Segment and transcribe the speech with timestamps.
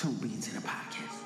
[0.00, 1.24] Two Beans in a Podcast.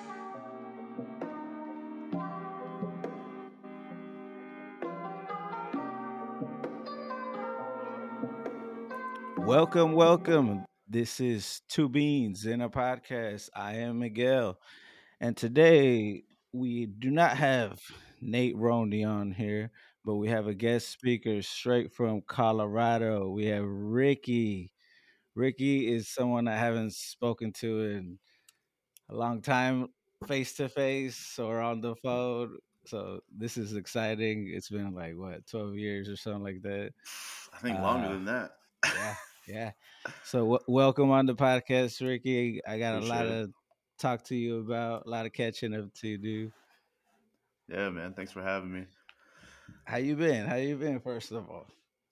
[9.38, 10.64] Welcome, welcome.
[10.88, 13.48] This is Two Beans in a Podcast.
[13.54, 14.58] I am Miguel.
[15.20, 17.80] And today we do not have
[18.20, 19.70] Nate Roney on here,
[20.04, 23.28] but we have a guest speaker straight from Colorado.
[23.28, 24.72] We have Ricky.
[25.36, 28.18] Ricky is someone I haven't spoken to in
[29.08, 29.88] a long time,
[30.26, 32.58] face to face or on the phone.
[32.86, 34.50] So this is exciting.
[34.52, 36.92] It's been like what, 12 years or something like that.
[37.52, 38.50] I think longer Uh, than that.
[38.84, 39.14] Yeah,
[39.48, 39.70] yeah.
[40.24, 42.60] So w- welcome on the podcast, Ricky.
[42.66, 43.50] I got a lot of
[43.98, 46.52] talk to you about, a lot of catching up to do.
[47.68, 48.12] Yeah, man.
[48.12, 48.86] Thanks for having me.
[49.84, 50.46] How you been?
[50.46, 51.00] How you been?
[51.00, 51.66] First of all,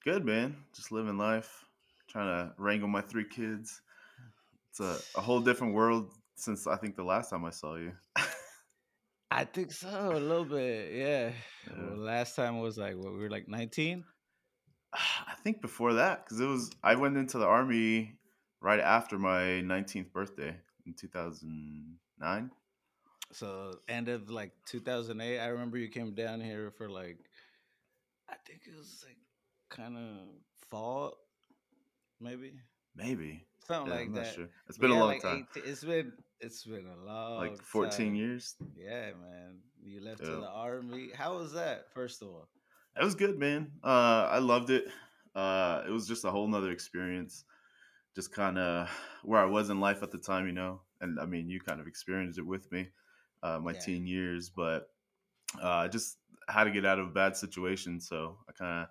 [0.05, 0.57] Good, man.
[0.75, 1.65] Just living life,
[2.09, 3.83] trying to wrangle my three kids.
[4.71, 7.93] It's a, a whole different world since I think the last time I saw you.
[9.31, 10.93] I think so a little bit.
[10.93, 11.31] Yeah.
[11.65, 11.75] Yeah.
[11.79, 14.05] Well, last time was like what we were like nineteen.
[14.93, 18.17] I think before that, because it was I went into the army
[18.61, 22.51] right after my 19th birthday in 2009.
[23.33, 25.39] So end of like two thousand eight.
[25.39, 27.19] I remember you came down here for like,
[28.29, 29.19] I think it was like
[29.71, 30.19] kind of
[30.69, 31.17] fall,
[32.21, 32.55] maybe
[32.95, 33.47] Maybe.
[33.67, 34.35] something Yeah, like I'm not that.
[34.35, 34.49] sure.
[34.69, 35.47] It's But been a long like time.
[35.55, 38.17] 18 it's been it's been a long Like 14 time.
[38.17, 38.57] years.
[38.75, 39.61] Yeah, man.
[39.83, 40.37] You left to Yeah.
[40.37, 41.11] the army.
[41.15, 41.93] How was that?
[41.93, 42.49] First of all,
[42.99, 43.73] It was good, man.
[43.83, 44.85] Uh, I loved it.
[45.35, 47.45] Uh, it was just a whole nother experience.
[48.15, 48.91] Just kind of
[49.23, 50.83] where I was in life at the time, you know.
[51.01, 52.91] And I mean, you kind of experienced it with me,
[53.43, 53.79] uh, my Yeah.
[53.85, 54.51] teen years.
[54.51, 54.89] But
[55.63, 58.89] uh, I just had to get out of a bad situation, so I kind of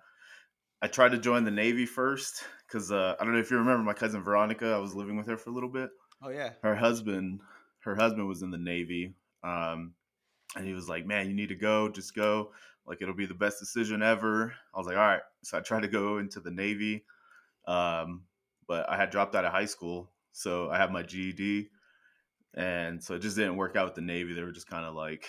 [0.82, 3.84] I tried to join the Navy first because uh, I don't know if you remember
[3.84, 4.72] my cousin Veronica.
[4.72, 5.90] I was living with her for a little bit.
[6.20, 7.40] Oh yeah, her husband
[7.80, 9.94] her husband was in the navy um
[10.54, 12.50] and he was like man you need to go just go.
[12.86, 14.52] Like it'll be the best decision ever.
[14.74, 15.22] I was like all right.
[15.42, 17.04] So i tried to go into the navy
[17.66, 18.22] um
[18.66, 21.68] but i had dropped out of high school so i had my ged
[22.54, 24.34] and so it just didn't work out with the navy.
[24.34, 25.26] They were just kind of like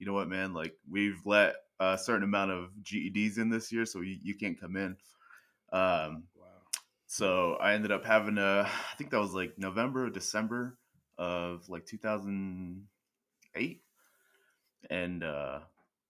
[0.00, 3.86] you know what man like we've let a certain amount of geds in this year
[3.86, 4.96] so you, you can't come in
[5.72, 6.46] um wow.
[7.06, 10.76] so I ended up having a, I think that was like November or December
[11.20, 13.82] of like 2008.
[14.88, 15.60] And uh,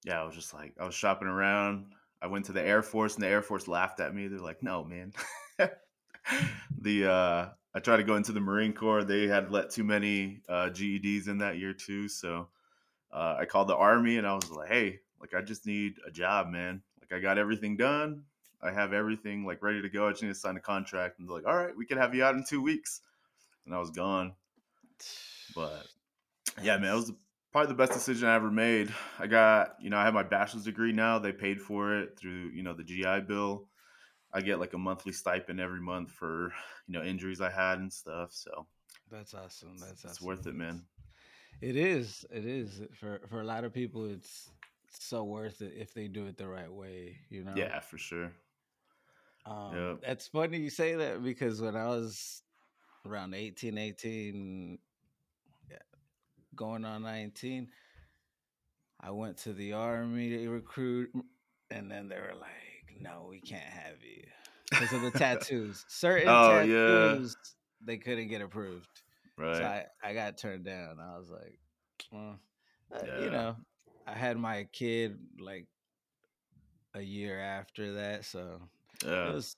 [0.05, 1.87] yeah, I was just like, I was shopping around.
[2.23, 4.29] I went to the Air Force and the Air Force laughed at me.
[4.29, 5.13] They're like, no, man.
[6.81, 9.05] the, uh, I tried to go into the Marine Corps.
[9.05, 12.09] They had let too many uh, GEDs in that year too.
[12.09, 12.49] So
[13.13, 16.11] uh, I called the Army and I was like, hey, like I just need a
[16.11, 16.83] job, man.
[17.01, 18.25] Like I got everything done.
[18.63, 20.07] I have everything like ready to go.
[20.07, 21.19] I just need to sign a contract.
[21.19, 23.01] And they're like, all right, we can have you out in two weeks.
[23.67, 24.35] And I was gone.
[25.55, 25.87] But
[26.63, 27.13] yeah, man, it was
[27.53, 28.93] probably the best decision I ever made.
[29.19, 31.19] I got, you know, I have my bachelor's degree now.
[31.19, 33.67] They paid for it through, you know, the GI Bill.
[34.33, 36.53] I get like a monthly stipend every month for,
[36.87, 38.33] you know, injuries I had and stuff.
[38.33, 38.67] So
[39.11, 39.77] That's awesome.
[39.79, 40.27] That's it's awesome.
[40.27, 40.85] worth it, man.
[41.61, 42.25] It is.
[42.31, 44.07] It is for for a lot of people.
[44.07, 44.51] It's
[44.89, 47.19] so worth it if they do it the right way.
[47.29, 47.55] You know.
[47.57, 48.33] Yeah, for sure.
[49.47, 49.99] Um, Yep.
[50.07, 52.43] That's funny you say that because when I was
[53.07, 54.79] around 18, 18,
[55.71, 55.77] yeah,
[56.55, 57.69] going on 19,
[59.01, 61.11] I went to the army to recruit,
[61.71, 64.25] and then they were like, no, we can't have you
[64.71, 65.87] because of the tattoos.
[65.89, 67.15] Certain Oh, yeah.
[67.15, 67.35] tattoos,
[67.81, 69.00] they couldn't get approved.
[69.41, 69.57] Right.
[69.57, 70.99] So I, I got turned down.
[71.01, 71.59] I was like,
[72.13, 72.39] well,
[72.93, 73.17] uh, Yeah.
[73.17, 73.57] you know,
[74.07, 75.69] I had my kid like
[76.95, 78.25] a year after that.
[78.25, 78.61] So
[79.23, 79.57] it was,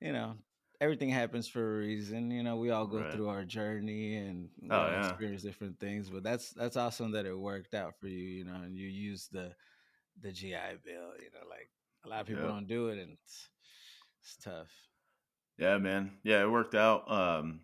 [0.00, 0.36] you know,
[0.80, 2.30] everything happens for a reason.
[2.30, 3.10] You know, we all go Right.
[3.10, 4.98] through our journey and Oh, know, yeah.
[4.98, 6.10] experience different things.
[6.10, 8.18] But that's that's awesome that it worked out for you.
[8.24, 9.54] You know, and you used the
[10.20, 11.12] the GI Bill.
[11.20, 11.70] You know, like
[12.04, 13.50] a lot of people don't do it, and it's,
[14.22, 14.70] it's tough.
[15.58, 16.18] Yeah, man.
[16.22, 17.10] Yeah, it worked out.
[17.10, 17.60] Um,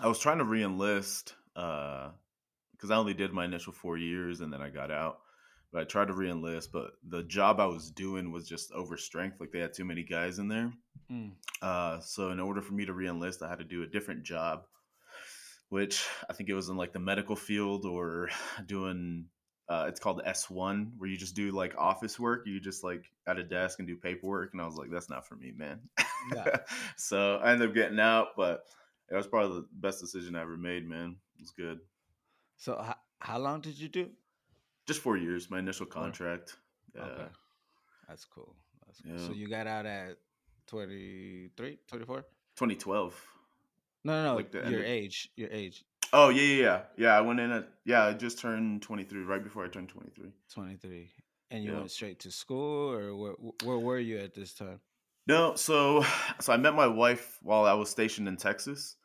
[0.00, 4.62] I was trying to re-enlist because I only did my initial four years and then
[4.62, 5.18] I got out.
[5.72, 9.38] But I tried to re-enlist, but the job I was doing was just over strength.
[9.38, 10.72] Like they had too many guys in there.
[11.12, 11.32] Mm.
[11.60, 14.62] Uh, so in order for me to re-enlist, I had to do a different job,
[15.68, 18.30] which I think it was in like the medical field or
[18.66, 19.26] doing.
[19.68, 22.46] Uh, it's called S one, where you just do like office work.
[22.46, 25.28] You just like at a desk and do paperwork, and I was like, that's not
[25.28, 25.80] for me, man.
[26.34, 26.60] Yeah.
[26.96, 28.64] so I ended up getting out, but
[29.10, 31.16] it was probably the best decision I ever made, man.
[31.36, 31.80] It was good.
[32.56, 34.10] So how, how long did you do?
[34.86, 36.56] Just four years, my initial contract.
[36.94, 37.02] Yeah.
[37.02, 37.26] Okay.
[38.08, 38.54] That's cool.
[38.86, 39.18] That's cool.
[39.26, 40.16] So you got out at
[40.66, 42.16] 23, 24?
[42.56, 43.26] 2012.
[44.04, 44.36] No, no, no.
[44.36, 45.30] Like your of- age.
[45.36, 45.84] Your age.
[46.12, 46.80] Oh yeah, yeah, yeah.
[46.96, 50.30] Yeah, I went in at yeah, I just turned 23 right before I turned 23.
[50.54, 51.10] 23.
[51.50, 51.78] And you Yeah.
[51.78, 53.32] went straight to school or where
[53.64, 54.80] where were you at this time?
[55.28, 56.04] No, so
[56.40, 58.96] so I met my wife while I was stationed in Texas.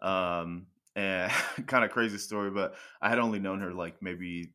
[0.00, 1.32] Um and
[1.66, 4.52] kind of crazy story, but I had only known her like maybe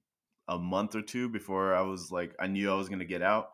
[0.47, 3.21] a month or two before I was like I knew I was going to get
[3.21, 3.51] out.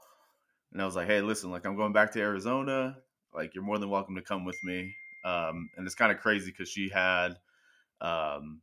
[0.74, 2.98] And I was like, "Hey, listen, like I'm going back to Arizona.
[3.34, 6.52] Like you're more than welcome to come with me." Um and it's kind of crazy
[6.54, 7.38] cuz she had
[8.02, 8.62] um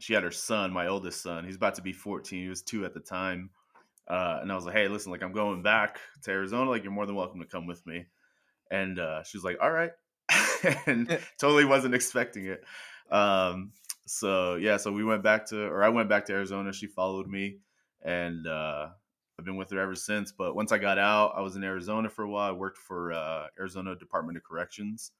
[0.00, 1.44] she had her son, my oldest son.
[1.46, 2.42] He's about to be 14.
[2.44, 3.50] He was 2 at the time.
[4.08, 6.70] Uh, and I was like, "Hey, listen, like I'm going back to Arizona.
[6.70, 8.06] Like you're more than welcome to come with me."
[8.74, 9.92] And uh, she was like, "All right,"
[10.86, 12.64] and totally wasn't expecting it.
[13.10, 13.72] Um,
[14.06, 16.72] so yeah, so we went back to, or I went back to Arizona.
[16.72, 17.58] She followed me,
[18.02, 18.88] and uh,
[19.38, 20.32] I've been with her ever since.
[20.32, 22.48] But once I got out, I was in Arizona for a while.
[22.48, 25.12] I worked for uh, Arizona Department of Corrections,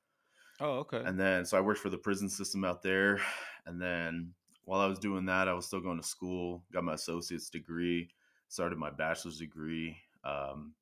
[0.60, 1.02] Oh, okay.
[1.04, 3.20] and then so I worked for the prison system out there.
[3.66, 4.34] And then
[4.64, 8.10] while I was doing that, I was still going to school, got my associate's degree,
[8.48, 9.96] started my bachelor's degree.
[10.24, 10.74] Um,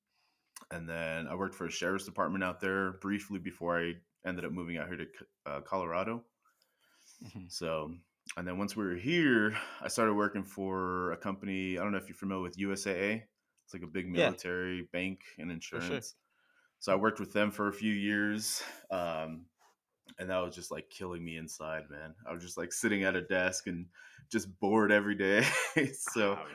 [0.71, 3.95] and then I worked for a sheriff's department out there briefly before I
[4.27, 5.07] ended up moving out here to
[5.47, 6.25] uh, Colorado.
[7.21, 7.51] Mhm.
[7.51, 7.95] So,
[8.37, 11.79] and then once we were here, I started working for a company.
[11.79, 13.25] I don't know if you're familiar with USAA.
[13.65, 14.33] It's like a big Yeah.
[14.33, 15.81] military bank and sure.
[15.81, 16.15] insurance.
[16.81, 18.63] So I worked with them for a few years.
[18.91, 19.47] Um,
[20.19, 22.15] and that was just like killing me inside, man.
[22.27, 23.89] I was just like sitting at a desk and
[24.31, 25.45] just bored every day.
[25.95, 26.47] so, Oh,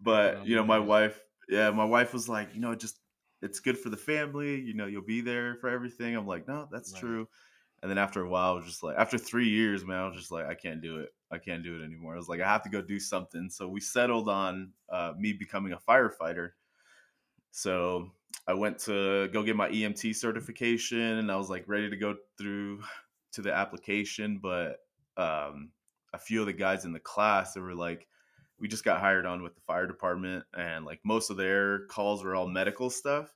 [0.00, 3.00] but you know, my wife, yeah, my wife was like, you know, just
[3.42, 4.60] it's good for the family.
[4.60, 6.16] You know, you'll be there for everything.
[6.16, 7.00] I'm like, no, that's Right.
[7.00, 7.28] true.
[7.82, 10.16] And then after a while, I was just like, after three years, man, I was
[10.16, 11.14] just like, I can't do it.
[11.30, 12.14] I can't do it anymore.
[12.14, 13.48] I was like, I have to go do something.
[13.48, 16.50] So we settled on uh, me becoming a firefighter.
[17.50, 18.10] So
[18.46, 22.16] I went to go get my EMT certification, and I was like ready to go
[22.36, 22.82] through
[23.32, 24.38] to the application.
[24.38, 24.78] But
[25.16, 25.72] um,
[26.12, 28.08] a few of the guys in the class, they were like,
[28.60, 32.22] we just got hired on with the fire department, and like most of their calls
[32.24, 33.34] were all medical stuff.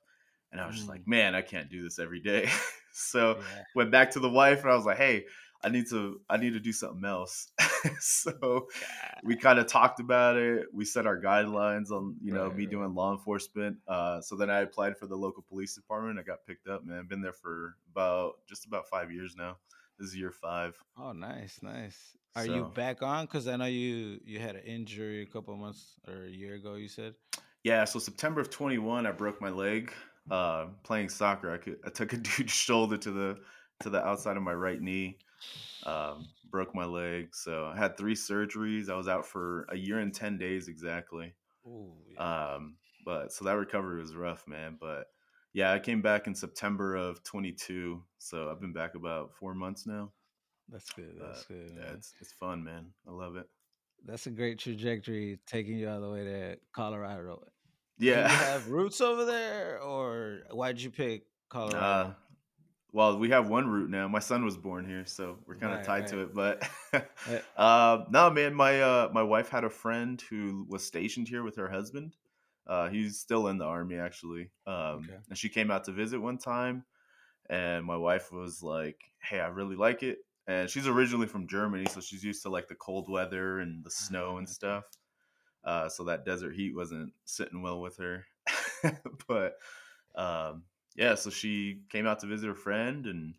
[0.51, 0.89] And I was just Mm.
[0.89, 2.49] like, man, I can't do this every day.
[2.93, 3.63] so Yeah.
[3.73, 5.25] went back to the wife, and I was like, hey,
[5.63, 7.51] I need to, I need to do something else.
[7.99, 9.21] so God.
[9.23, 10.67] we kind of talked about it.
[10.73, 12.69] We set our guidelines on, you know, Right, me right.
[12.71, 13.77] doing law enforcement.
[13.87, 16.19] Uh, so then I applied for the local police department.
[16.19, 17.07] I got picked up, man.
[17.07, 19.57] Been there for about just about five years now.
[19.99, 20.77] This is year five.
[20.99, 21.97] Oh, nice, nice.
[22.35, 23.25] Are you back on?
[23.25, 26.75] Because I know you you had an injury a couple months or a year ago.
[26.75, 27.15] You said.
[27.63, 29.91] Yeah, so September of 21, I broke my leg
[30.29, 31.51] uh, playing soccer.
[31.51, 33.37] I could I took a dude's shoulder to the
[33.81, 35.17] to the outside of my right knee.
[35.85, 37.35] Um, broke my leg.
[37.35, 38.89] So I had three surgeries.
[38.89, 41.33] I was out for a year and 10 days exactly.
[41.67, 42.53] Ooh, yeah.
[42.53, 42.75] Um,
[43.05, 44.77] but so that recovery was rough, man.
[44.79, 45.07] But
[45.55, 48.03] yeah, I came back in September of 22.
[48.19, 50.11] So I've been back about four months now.
[50.69, 51.15] that's good.
[51.19, 51.71] That's But good.
[51.77, 52.87] yeah, it's it's fun, man.
[53.07, 53.47] I love it.
[54.05, 57.41] That's a great trajectory taking you all the way to Colorado.
[57.97, 58.27] Yeah.
[58.27, 62.15] Do you have roots over there, or why'd you pick Uh, Colorado?
[62.91, 64.07] well, we have one root now.
[64.07, 66.33] My son was born here, so we're kind of Right, tied to it.
[66.33, 67.39] But Eh.
[67.57, 71.55] uh, no, man, my uh, my wife had a friend who was stationed here with
[71.55, 72.15] her husband.
[72.67, 74.51] Uh, he's still in the army, actually.
[74.65, 75.17] Um, Okay.
[75.29, 76.85] And she came out to visit one time,
[77.49, 81.85] and my wife was like, "Hey, I really like it." And she's originally from Germany,
[81.87, 84.85] so she's used to like the cold weather and the snow and stuff.
[85.63, 88.25] Uh, so that desert heat wasn't sitting well with her.
[89.27, 89.57] but
[90.15, 90.63] um,
[90.95, 93.35] yeah, so she came out to visit her friend, and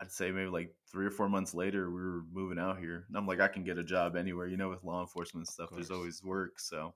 [0.00, 3.04] I'd say maybe like three or four months later, we were moving out here.
[3.08, 5.70] And I'm like, I can get a job anywhere, you know, with law enforcement stuff.
[5.72, 6.58] There's always work.
[6.58, 6.94] So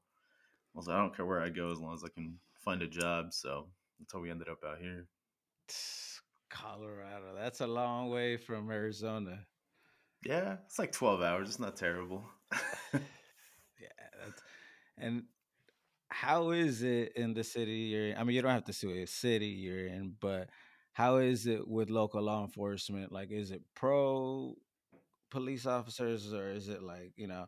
[0.74, 2.82] I was like, I don't care where I go as long as I can find
[2.82, 3.32] a job.
[3.32, 5.06] So that's how we ended up out here.
[6.50, 7.34] Colorado.
[7.36, 9.40] That's a long way from Arizona.
[10.24, 11.48] Yeah, it's like 12 hours.
[11.48, 12.24] It's not terrible.
[13.80, 13.88] Yeah,
[14.24, 14.40] that's
[14.96, 15.24] and
[16.08, 18.16] how is it in the city you're in?
[18.16, 20.48] I mean, you don't have to say a city you're in, but
[20.92, 23.10] how is it with local law enforcement?
[23.10, 24.54] Like, is it pro
[25.30, 27.46] police officers or is it like you know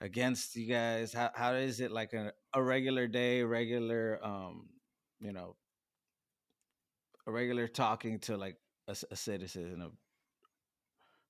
[0.00, 1.12] against you guys?
[1.12, 4.68] How how is it like a, a regular day, regular um,
[5.20, 5.56] you know,
[7.26, 8.56] a regular talking to like
[8.88, 9.92] a, a citizen of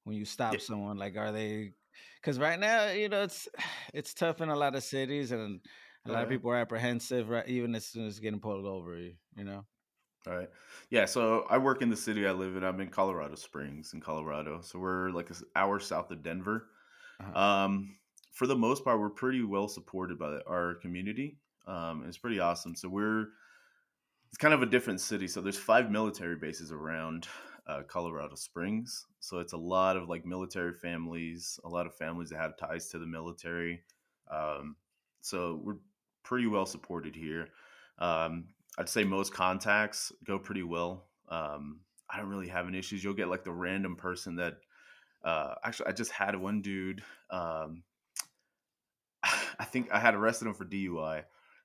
[0.04, 0.60] when you stop Yeah.
[0.60, 1.72] someone like are they
[2.20, 3.48] because right now you know it's
[3.94, 5.60] it's tough in a lot of cities and
[6.06, 9.14] a lot of people are apprehensive right even as soon as getting pulled over you
[9.36, 9.64] you know
[10.26, 10.50] All right.
[10.90, 11.04] Yeah.
[11.06, 12.64] So I work in the city I live in.
[12.64, 14.60] I'm in Colorado Springs, in Colorado.
[14.60, 16.66] So we're like an hour south of Denver.
[17.20, 17.38] Uh-huh.
[17.38, 17.96] Um,
[18.36, 21.38] for the most part, we're pretty well supported by our community.
[21.66, 22.74] Um, it's pretty awesome.
[22.76, 23.26] So we're
[24.28, 25.26] it's kind of a different city.
[25.26, 27.26] So there's five military bases around.
[27.66, 29.06] uh, Colorado Springs.
[29.20, 32.88] So it's a lot of like military families, a lot of families that have ties
[32.90, 33.82] to the military.
[34.30, 34.76] Um,
[35.20, 35.78] so we're
[36.22, 37.48] pretty well supported here.
[37.98, 41.06] Um, I'd say most contacts go pretty well.
[41.28, 43.02] Um, I don't really have any issues.
[43.02, 44.54] You'll get like the random person that
[45.24, 47.02] uh, actually I just had one dude.
[47.30, 47.82] Um,
[49.58, 51.24] I think I had arrested him for DUI.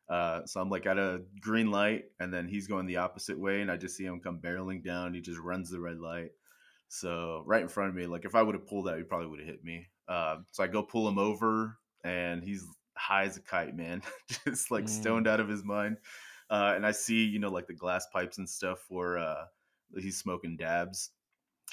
[0.10, 3.62] Uh, so I'm like at a green light, and then he's going the opposite way,
[3.62, 5.14] and I just see him come barreling down.
[5.14, 6.32] He just runs the red light,
[6.90, 8.08] so right in front of me.
[8.08, 9.88] Like if I would have pulled out, he probably would have hit me.
[10.08, 12.66] Uh, so I go pull him over, and he's
[12.98, 14.02] high as a kite, man,
[14.46, 14.90] just like Mm.
[14.90, 15.98] stoned out of his mind.
[16.50, 19.46] Uh, and I see, you know, like the glass pipes and stuff for uh,
[19.98, 21.12] he's smoking dabs,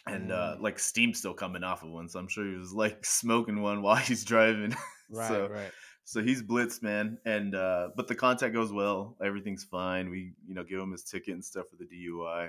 [0.06, 0.62] and uh, Mm.
[0.62, 2.08] like steam still coming off of one.
[2.08, 4.76] So I'm sure he was like smoking one while he's driving.
[5.10, 5.72] Right, so right.
[6.08, 9.14] So he's blitzed, man, and uh, but the contact goes well.
[9.22, 10.08] Everything's fine.
[10.08, 12.48] We you know give him his ticket and stuff for the DUI.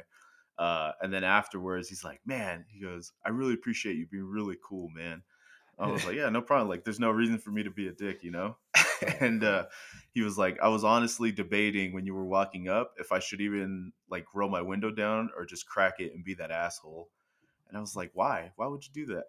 [0.58, 4.56] Uh, and then afterwards, he's like, "Man," he goes, "I really appreciate you being really
[4.64, 5.24] cool, man."
[5.78, 6.70] I was like, "Yeah, no problem.
[6.70, 8.56] Like, there's no reason for me to be a dick, you know."
[9.20, 9.66] and uh,
[10.14, 13.42] he was like, "I was honestly debating when you were walking up if I should
[13.42, 17.10] even like roll my window down or just crack it and be that asshole."
[17.68, 18.54] And I was like, "Why?
[18.56, 19.26] Why would you do that?"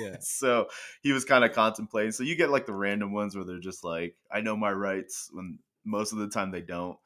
[0.00, 0.16] Yeah.
[0.20, 0.68] so
[1.02, 2.12] he was kind of contemplating.
[2.12, 5.30] So you get like the random ones where they're just like, I know my rights
[5.32, 6.98] when most of the time they don't.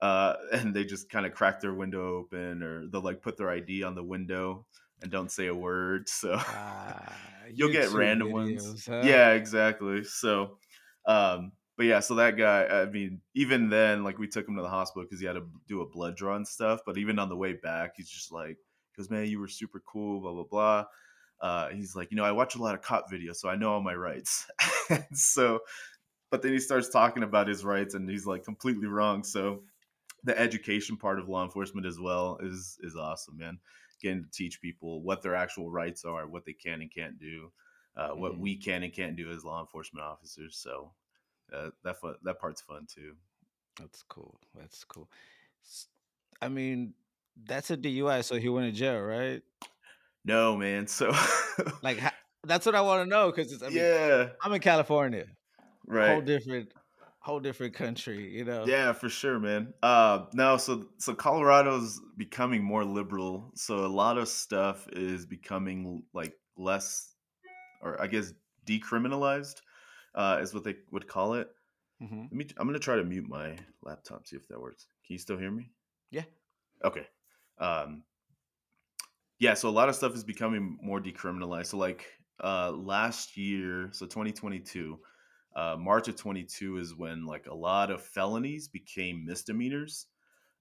[0.00, 3.50] Uh, and they just kind of crack their window open or they'll like put their
[3.50, 4.66] ID on the window
[5.02, 6.08] and don't say a word.
[6.08, 7.12] So Ah,
[7.54, 8.86] you'll get random ones.
[8.86, 9.02] huh?
[9.04, 10.04] Yeah, exactly.
[10.04, 10.58] So,
[11.06, 14.62] um, but yeah, so that guy, I mean, even then, like we took him to
[14.62, 16.80] the hospital because he had to do a blood draw and stuff.
[16.86, 18.56] But even on the way back, he's just like,
[18.92, 20.84] because man, you were super cool, blah, blah, blah.
[21.40, 23.72] Uh, he's like, you know, I watch a lot of cop videos, so I know
[23.72, 24.50] all my rights.
[24.90, 25.60] and so,
[26.30, 29.24] but then he starts talking about his rights and he's like completely wrong.
[29.24, 29.64] So,
[30.24, 33.60] the education part of law enforcement as well is is awesome, man.
[34.00, 37.52] Getting to teach people what their actual rights are, what they can and can't do,
[37.96, 38.40] uh, what Mhm.
[38.40, 40.56] we can and can't do as law enforcement officers.
[40.56, 40.94] So
[41.52, 43.16] uh, that fun, that part's fun too.
[43.76, 44.40] That's cool.
[44.54, 45.10] That's cool.
[46.40, 46.94] I mean,
[47.36, 49.42] that's a DUI, so he went to jail, right?
[50.24, 50.86] No, man.
[50.86, 51.12] So
[51.82, 52.00] Like,
[52.44, 55.26] that's what I want to know because I mean, yeah, I'm in California,
[55.86, 56.12] right?
[56.12, 56.72] whole different,
[57.20, 58.64] whole different country, you know.
[58.66, 59.74] Yeah, for sure, man.
[59.82, 66.02] Uh, no, so so Colorado's becoming more liberal, so a lot of stuff is becoming
[66.14, 67.14] like less,
[67.82, 68.32] or I guess
[68.66, 69.60] decriminalized,
[70.14, 71.48] uh, is what they would call it.
[72.00, 72.46] hmm Let me.
[72.56, 74.86] I'm gonna try to mute my laptop, see if that works.
[75.06, 75.70] Can you still hear me?
[76.10, 76.24] Yeah.
[76.82, 77.06] Okay.
[77.58, 78.04] Um.
[79.44, 79.52] Yeah.
[79.52, 81.66] So a lot of stuff is becoming more decriminalized.
[81.66, 82.06] So like
[82.42, 84.98] uh last year, so 2022,
[85.54, 90.06] uh March of 22 is when like a lot of felonies became misdemeanors.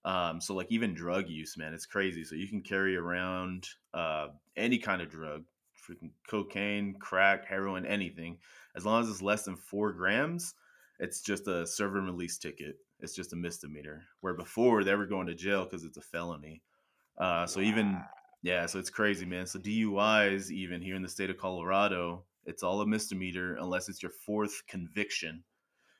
[0.04, 2.25] Um, so like even drug use, man, it's crazy.
[2.25, 5.46] So you can carry around uh any kind of drug,
[5.80, 8.40] freaking cocaine, crack, heroin, anything,
[8.75, 10.54] as long as it's less than four grams
[11.00, 12.75] it's just a serve and release ticket.
[13.00, 14.04] It's just a misdemeanor.
[14.22, 16.62] Where before they were going to jail because it's a felony.
[17.18, 18.06] Uh, so even Wow.
[18.44, 19.48] Yeah, so it's crazy, man.
[19.48, 24.04] So DUIs, even here in the state of Colorado, it's all a misdemeanor unless it's
[24.04, 25.44] your fourth conviction.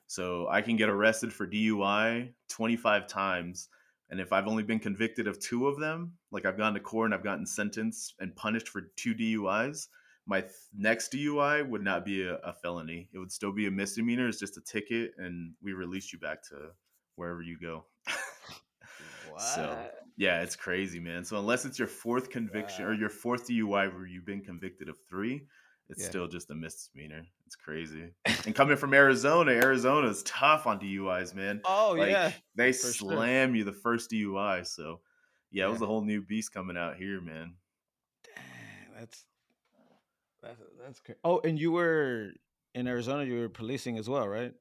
[0.08, 3.70] So I can get arrested for DUI 25 times.
[4.10, 7.06] And if I've only been convicted of two of them, like I've gone to court
[7.08, 9.88] and I've gotten sentenced and punished for two DUIs,
[10.26, 13.08] my th- next DUI would not be a, a felony.
[13.14, 14.28] It would still be a misdemeanor.
[14.28, 16.72] It's just a ticket, and we release you back to
[17.16, 17.86] wherever you go.
[19.30, 19.42] What?
[19.42, 19.76] So
[20.16, 21.24] yeah, it's crazy, man.
[21.24, 24.98] So unless it's your fourth conviction or your fourth DUI where you've been convicted of
[25.10, 25.48] three,
[25.90, 26.10] it's Yeah.
[26.10, 27.24] still just a misdemeanor.
[27.46, 28.12] It's crazy.
[28.46, 31.62] And coming from Arizona, Arizona is tough on DUIs, man.
[31.66, 33.12] oh Like yeah, they for sure.
[33.12, 34.66] slam you the first DUI.
[34.66, 35.02] So
[35.52, 37.56] yeah, it was a whole new beast coming out here, man.
[38.24, 39.26] Dang, that's
[40.42, 41.20] that's that's crazy.
[41.24, 42.32] Oh, and you were
[42.76, 43.24] in Arizona.
[43.24, 44.54] You were policing as well, right?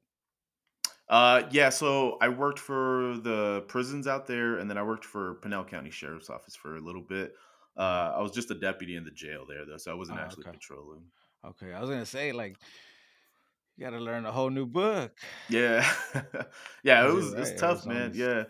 [1.09, 5.35] Uh, yeah, so I worked for the prisons out there, and then I worked for
[5.35, 7.33] Pinal County Sheriff's Office for a little bit.
[7.77, 10.21] Uh, I was just a deputy in the jail there, though, so I wasn't Oh,
[10.21, 10.51] actually okay.
[10.51, 11.11] patrolling.
[11.43, 12.57] Okay, I was gonna say like
[13.75, 15.17] you got to learn a whole new book.
[15.49, 15.89] Yeah,
[16.83, 18.13] yeah, it was you're it's right, tough, man.
[18.15, 18.45] Yeah,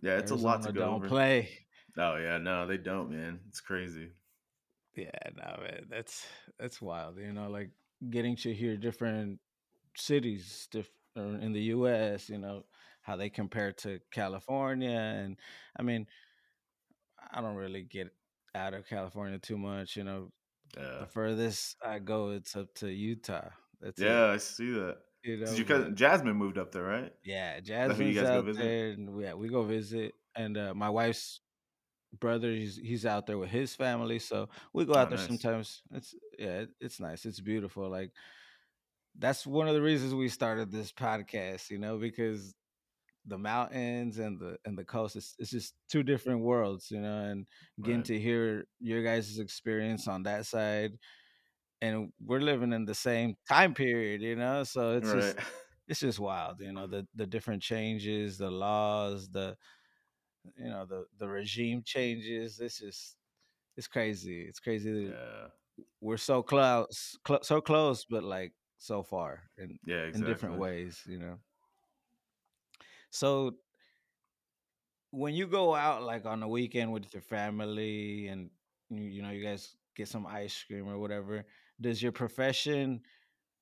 [0.00, 1.08] yeah, it's a lot to Arizona go don't over.
[1.08, 1.66] play.
[1.96, 3.40] Oh yeah, no, they don't, man.
[3.48, 4.12] It's crazy.
[4.96, 6.26] Yeah, no, man, that's
[6.58, 7.18] that's wild.
[7.18, 7.70] You know, like
[8.10, 9.40] getting to hear different
[9.96, 12.28] cities diff- or in the U.S.
[12.28, 12.64] You know
[13.02, 15.36] how they compare to California, and
[15.76, 16.06] I mean,
[17.30, 18.14] I don't really get
[18.54, 19.96] out of California too much.
[19.96, 20.32] You know,
[20.76, 23.50] Yeah, the furthest I go, it's up to Utah.
[23.80, 24.20] That's it.
[24.20, 24.98] yeah, I see that.
[25.22, 27.12] You know, cousin Jasmine moved up there, right?
[27.24, 28.56] yeah, Jasmine's out visit?
[28.56, 31.40] there, and we, yeah, we go visit, and uh, my wife's
[32.20, 35.18] brother he's he's out there with his family, so we go Oh, out there nice.
[35.18, 35.82] sometimes.
[35.92, 37.26] It's yeah, it- it's nice.
[37.26, 37.88] It's beautiful.
[37.90, 38.12] Like
[39.18, 42.54] that's one of the reasons we started this podcast, you know, because
[43.26, 47.20] the mountains and the and the coast it's, it's just two different worlds, you know,
[47.24, 47.46] and
[47.82, 48.04] getting Right.
[48.04, 50.92] to hear your guys' experience on that side
[51.80, 55.10] and we're living in the same time period, you know, so it's Right.
[55.10, 55.36] just
[55.88, 59.56] it's just wild, you know, the the different changes, the laws, the
[60.56, 62.60] you know, the the regime changes.
[62.60, 63.16] It's just
[63.76, 64.42] it's crazy.
[64.42, 65.48] It's crazy that Yeah.
[66.00, 71.02] we're so close, cl- so close, but like so far in Yeah, in different ways,
[71.06, 71.38] you know.
[73.10, 73.56] So
[75.10, 78.50] when you go out like on the weekend with your family and
[78.90, 81.44] you, you know you guys get some ice cream or whatever,
[81.80, 83.00] does your profession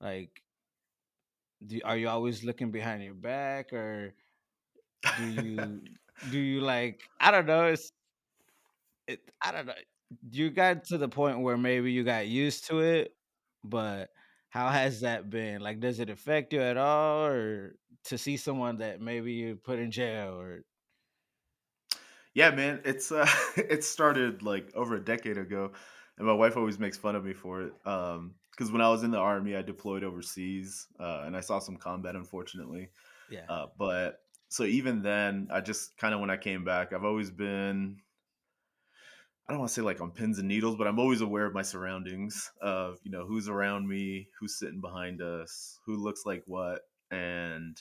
[0.00, 0.42] like
[1.66, 4.14] do, are you always looking behind your back or
[5.16, 5.80] do you
[6.30, 7.92] do you like I don't know, it's
[9.06, 9.74] it I don't know.
[10.30, 13.14] You got to the point where maybe you got used to it,
[13.64, 14.10] but
[14.56, 15.60] how has that been?
[15.60, 19.78] Like does it affect you at all or to see someone that maybe you put
[19.78, 20.64] in jail or
[22.34, 25.72] Yeah, man, it's uh it started like over a decade ago,
[26.18, 27.74] and my wife always makes fun of me for it.
[27.86, 31.58] Um, because when I was in the army, I deployed overseas, uh, and I saw
[31.58, 32.90] some combat, unfortunately.
[33.28, 33.48] yeah.
[33.48, 37.30] Uh, but so even then, I just kind of when I came back, I've always
[37.30, 38.02] been
[39.48, 41.54] I don't want to say like on pins and needles, but I'm always aware of
[41.54, 46.42] my surroundings, of you know who's around me, who's sitting behind us, who looks like
[46.46, 47.80] what, and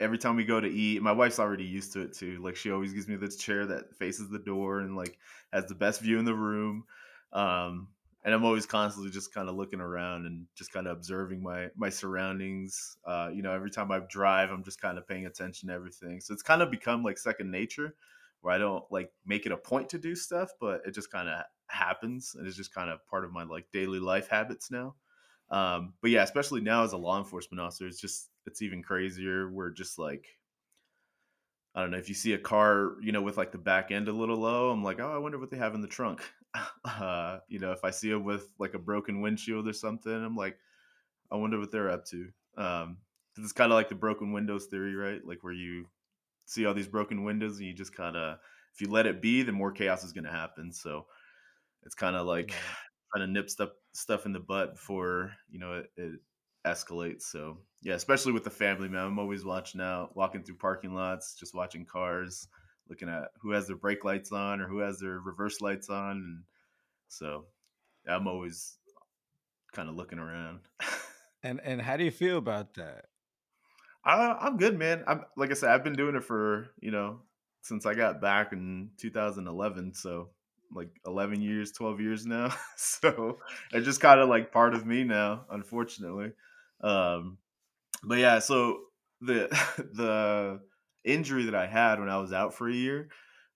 [0.00, 2.38] every time we go to eat, my wife's already used to it too.
[2.42, 5.18] Like she always gives me this chair that faces the door and like
[5.52, 6.84] has the best view in the room.
[7.32, 7.88] Um,
[8.24, 11.68] and I'm always constantly just kind of looking around and just kind of observing my
[11.76, 12.96] my surroundings.
[13.06, 16.20] Uh, you know, every time I drive, I'm just kind of paying attention to everything.
[16.20, 17.94] So it's kind of become like second nature,
[18.46, 21.28] where I don't like make it a point to do stuff, but it just kind
[21.28, 24.94] of happens, and it's just kind of part of my like daily life habits now.
[25.50, 29.50] Um, but yeah, especially now as a law enforcement officer, it's just it's even crazier.
[29.50, 30.26] We're just like
[31.74, 34.06] I don't know if you see a car, you know, with like the back end
[34.06, 36.22] a little low, I'm like, oh, I wonder what they have in the trunk.
[36.86, 40.36] Uh, you know, if I see them with like a broken windshield or something, I'm
[40.36, 40.56] like,
[41.30, 42.28] I wonder what they're up to.
[42.56, 42.96] Um,
[43.36, 45.20] it's kind of like the broken windows theory, right?
[45.22, 45.88] Like where you
[46.46, 48.38] see all these broken windows and you just kind of,
[48.74, 50.72] if you let it be, then more chaos is going to happen.
[50.72, 51.06] So
[51.82, 52.54] it's kind of like
[53.12, 56.20] trying to nip stuff stuff in the butt before you know it, it
[56.66, 57.22] escalates.
[57.22, 59.06] So yeah, especially with the family, man.
[59.06, 62.48] I'm always watching out, walking through parking lots, just watching cars,
[62.88, 66.10] looking at who has their brake lights on or who has their reverse lights on,
[66.16, 66.42] and
[67.08, 67.46] so
[68.08, 68.78] I'm always
[69.72, 70.60] kind of looking around.
[71.42, 73.04] And and how do you feel about that?
[74.06, 75.02] I, I'm good, man.
[75.06, 77.20] I'm like I said, I've been doing it for you know
[77.62, 80.30] since I got back in 2011, so
[80.72, 82.54] like 11 years, 12 years now.
[82.76, 83.38] so
[83.72, 86.30] it's just kind of like part of me now, unfortunately.
[86.80, 87.38] Um,
[88.04, 88.82] but yeah, so
[89.20, 89.48] the
[89.94, 90.60] the
[91.04, 93.08] injury that I had when I was out for a year,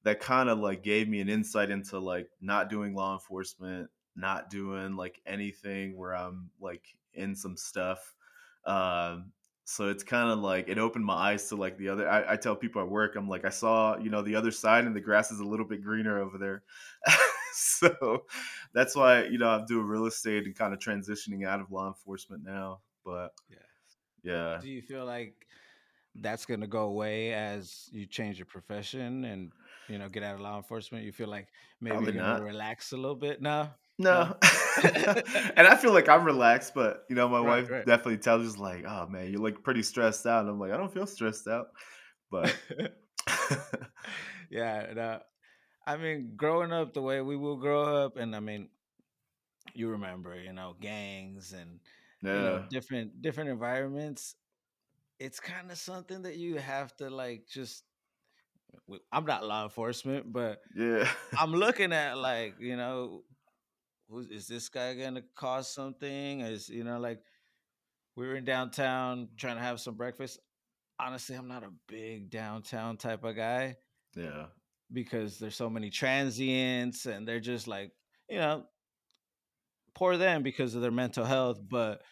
[0.03, 4.51] that kind of like gave me an insight into like not doing law enforcement, not
[4.51, 6.83] doing like anything where I'm like
[7.15, 8.15] in some stuff.
[8.65, 9.33] Um,
[9.70, 12.09] so it's kind of like it opened my eyes to like the other.
[12.09, 14.85] I, I tell people at work, I'm like, I saw you know the other side,
[14.85, 16.64] and the grass is a little bit greener over there.
[17.52, 18.24] so
[18.72, 21.87] that's why you know I'm doing real estate and kind of transitioning out of law
[21.87, 22.80] enforcement now.
[23.04, 23.59] But Yeah.
[24.24, 25.46] yeah, Do you feel like
[26.16, 29.52] that's going to go away as you change your profession and
[29.87, 31.04] you know get out of law enforcement?
[31.04, 31.46] You feel like
[31.80, 33.40] maybe probably you're going to relax a little bit?
[33.40, 33.68] No,
[34.01, 34.37] no.
[35.57, 37.87] And I feel like I'm relaxed, but you know, my right, wife right.
[37.87, 40.77] definitely tells us like, "Oh man, you're like pretty stressed out." And I'm like, "I
[40.77, 41.69] don't feel stressed out."
[42.31, 42.57] But
[44.51, 44.93] yeah.
[44.95, 45.03] No.
[45.03, 45.19] Uh,
[45.87, 48.69] I mean, growing up the way we will grow up, and I mean,
[49.75, 51.81] you remember, you know, gangs and
[52.23, 54.37] you know different different environments.
[55.19, 57.85] It's kind of something that you have to like just.
[59.13, 61.09] I'm not law enforcement, but yeah,
[61.39, 63.25] I'm looking at like you know
[64.11, 66.40] who's is this guy gonna cause something?
[66.40, 67.20] Is you know like
[68.16, 70.38] we were in downtown trying to have some breakfast.
[70.99, 73.77] Honestly, I'm not a big downtown type of guy
[74.16, 74.46] yeah,
[74.92, 77.92] because there's so many transients and they're just like
[78.29, 78.64] you know
[79.94, 81.61] poor them because of their mental health.
[81.68, 82.03] But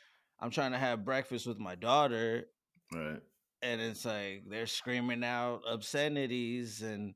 [0.40, 2.46] I'm trying to have breakfast with my daughter,
[2.92, 3.20] right,
[3.62, 7.14] and it's like they're screaming out obscenities and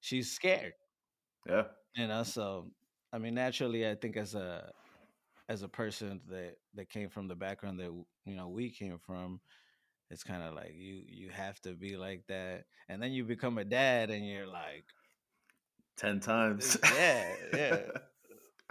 [0.00, 0.74] she's scared.
[1.46, 1.64] yeah,
[1.94, 2.70] You know, so
[3.12, 4.72] I mean, naturally, I think as a
[5.48, 7.92] as a person that that came from the background that
[8.24, 9.40] you know we came from
[10.10, 13.58] it's kind of like you you have to be like that and then you become
[13.58, 14.86] a dad and you're like
[15.96, 16.76] ten times.
[16.90, 17.86] Yeah, yeah.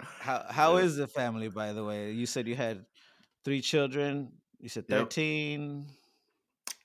[0.00, 2.12] How how is the family, by the way?
[2.12, 2.86] You said you had
[3.44, 4.40] three children.
[4.58, 4.90] You said Yep.
[4.90, 5.88] thirteen.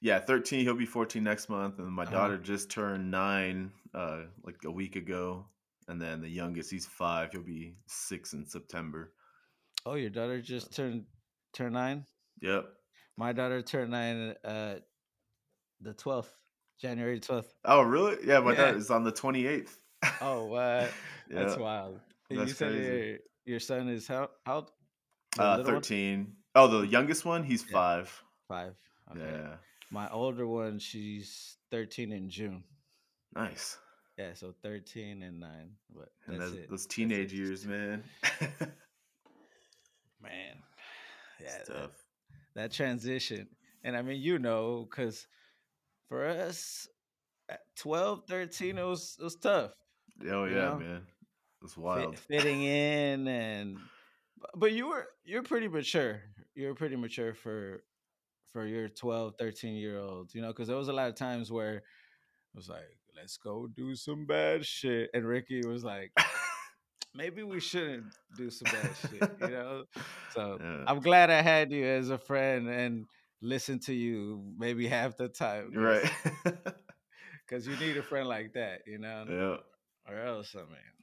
[0.01, 0.61] Yeah, thirteen.
[0.61, 2.11] He'll be fourteen next month, and my Uh-huh.
[2.11, 5.47] daughter just turned nine, uh, like a week ago.
[5.87, 7.31] And then the youngest, he's five.
[7.31, 9.11] He'll be six in September.
[9.85, 11.05] Oh, your daughter just turned
[11.53, 12.05] turned nine.
[12.41, 12.65] Yep.
[13.17, 14.75] My daughter turned nine uh
[15.81, 16.33] the twelfth,
[16.81, 17.53] January twelfth.
[17.65, 18.17] Oh, really?
[18.25, 18.57] Yeah, my Yeah.
[18.65, 19.77] daughter is on the twenty eighth.
[20.21, 20.91] Oh, what?
[21.29, 21.99] That's wild.
[22.29, 22.87] That's you said crazy.
[22.87, 24.71] your your son is how how old?
[25.37, 25.81] Uh, little one?
[25.81, 26.33] thirteen.
[26.55, 27.73] Oh, the youngest one, he's Yeah.
[27.73, 28.23] five.
[28.47, 28.75] Five.
[29.11, 29.19] Okay.
[29.21, 29.57] Yeah.
[29.91, 32.63] My older one, she's thirteen in June.
[33.35, 33.77] Nice.
[34.17, 35.71] Yeah, so thirteen and nine.
[35.93, 36.69] But And that's those, it.
[36.69, 37.37] those teenage it.
[37.37, 38.03] years, man.
[40.21, 40.57] man.
[41.41, 41.91] Yeah, that,
[42.55, 43.47] that transition.
[43.83, 45.27] And I mean, you know, because
[46.07, 46.87] for us
[47.49, 48.89] at 12, 13, it mm-hmm.
[48.89, 49.71] was it was tough.
[50.29, 50.79] Oh you yeah, know?
[50.79, 51.01] man.
[51.63, 52.17] It's fit- wild.
[52.17, 53.77] fitting in and
[54.55, 56.21] but you were you're pretty mature
[56.53, 57.83] you're pretty mature for
[58.51, 61.51] for your 12 13 year olds you know because there was a lot of times
[61.51, 61.83] where it
[62.53, 66.11] was like let's go do some bad shit and ricky was like
[67.15, 68.05] maybe we shouldn't
[68.37, 69.83] do some bad shit you know
[70.33, 70.83] so Yeah.
[70.87, 73.05] i'm glad i had you as a friend and
[73.41, 76.09] listen to you maybe half the time right.
[77.45, 80.11] because you need a friend like that you know yeah.
[80.13, 80.93] or else i mean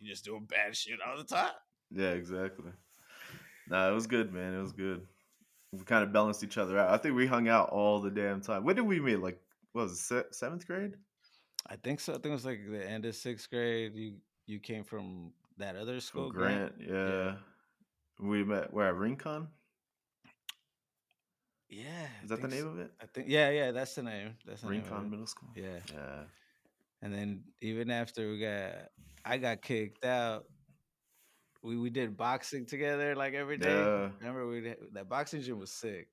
[0.00, 1.52] you just doing bad shit all the time
[1.90, 2.72] Yeah, exactly.
[3.68, 4.52] Nah, it was good, man.
[4.54, 5.06] It was good.
[5.72, 6.90] We kind of balanced each other out.
[6.90, 8.64] I think we hung out all the damn time.
[8.64, 9.20] When did we meet?
[9.20, 9.40] Like,
[9.72, 10.96] what was it, se- seventh grade?
[11.68, 12.12] I think so.
[12.12, 13.94] I think it was like the end of sixth grade.
[13.94, 14.14] You
[14.46, 16.72] you came from that other school, From Grant.
[16.78, 17.36] Yeah.
[18.20, 19.48] We met where at Rincon?
[21.68, 22.68] Yeah, I Is that the name so.
[22.68, 22.90] of it?
[23.00, 23.70] I think yeah, yeah.
[23.72, 24.36] That's the name.
[24.46, 25.10] That's the Rincon.
[25.10, 25.48] Middle School.
[25.56, 26.24] Yeah, Yeah.
[27.02, 28.72] and then even after we got,
[29.24, 30.44] I got kicked out.
[31.62, 33.74] We we did boxing together like every day.
[33.74, 34.10] Yeah.
[34.20, 36.08] Remember we that boxing gym was sick.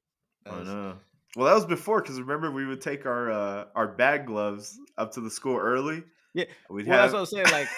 [0.46, 0.98] That I was- know.
[1.36, 5.12] Well, that was before because remember we would take our uh, our bag gloves up
[5.14, 6.04] to the school early.
[6.34, 7.50] Yeah, We'd Well, have that's what I'm saying.
[7.50, 7.70] Like,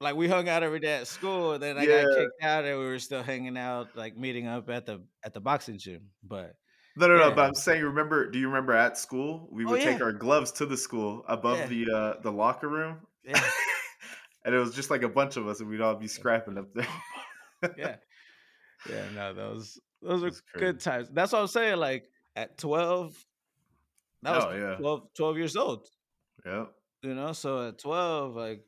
[0.00, 2.02] like we hung out every day at school, and then I Yeah.
[2.02, 5.34] got kicked out, and we were still hanging out, like meeting up at the at
[5.34, 6.10] the boxing gym.
[6.22, 6.56] But
[6.96, 7.30] no, no, no.
[7.34, 8.30] But I'm saying, remember?
[8.30, 11.58] Do you remember at school we Oh, would take our gloves to the school above
[11.58, 11.68] Yeah.
[11.68, 13.50] the uh, the locker room, yeah,
[14.44, 16.72] and it was just like a bunch of us, and we'd all be scrapping up
[16.72, 16.88] there.
[17.76, 17.96] yeah,
[18.84, 19.08] yeah.
[19.10, 21.10] No, those those are good times.
[21.10, 21.78] That's what I'm saying.
[21.78, 23.16] Like at 12,
[24.22, 24.76] that was Oh, yeah.
[24.76, 25.88] 12, 12 years old.
[26.44, 26.66] yeah.
[27.02, 28.64] You know, so at 12, like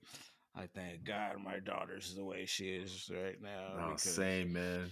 [0.57, 3.91] I thank God my daughter's the way she is right now.
[3.93, 4.91] Oh, same man.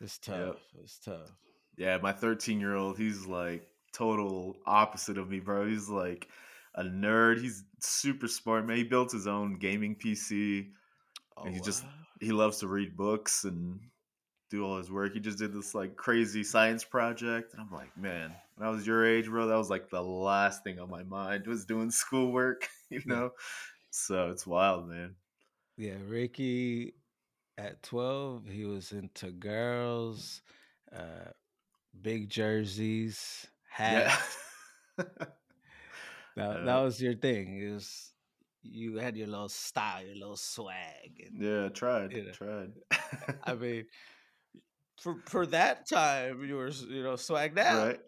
[0.00, 0.56] It's tough.
[0.82, 1.30] It's tough.
[1.76, 5.66] Yeah, my 13 year old, he's like total opposite of me, bro.
[5.66, 6.28] He's like
[6.74, 7.40] a nerd.
[7.40, 8.76] He's super smart, man.
[8.76, 10.70] He built his own gaming PC.
[11.36, 11.84] Oh, And he just-
[12.20, 13.80] He loves to read books and
[14.50, 15.14] do all his work.
[15.14, 17.54] He just did this like crazy science project.
[17.54, 20.64] And I'm like, man, when I was your age, bro, that was like the last
[20.64, 23.30] thing on my mind was doing schoolwork, you know?
[23.90, 25.14] So it's wild, man.
[25.76, 26.94] Yeah, Ricky
[27.56, 30.42] at 12, he was into girls,
[30.94, 31.30] uh,
[32.02, 34.36] big jerseys, hats.
[34.98, 35.04] Yeah.
[36.36, 37.60] That, that was your thing.
[37.60, 38.12] It was
[38.62, 41.26] you had your little style, your little swag.
[41.26, 42.12] And yeah, tried.
[42.12, 42.30] You know.
[42.32, 42.72] Tried.
[43.44, 43.86] I mean,
[45.00, 47.86] for for that time, you were you know swagged out.
[47.86, 48.00] right.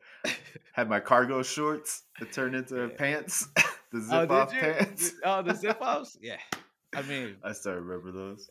[0.72, 2.96] Had my cargo shorts that turned into Yeah.
[2.96, 3.48] pants,
[3.92, 4.60] the Oh, zip did off you?
[4.60, 5.12] pants.
[5.24, 6.16] Oh, the zip offs.
[6.20, 6.38] Yeah,
[6.94, 8.48] I mean, I still remember those.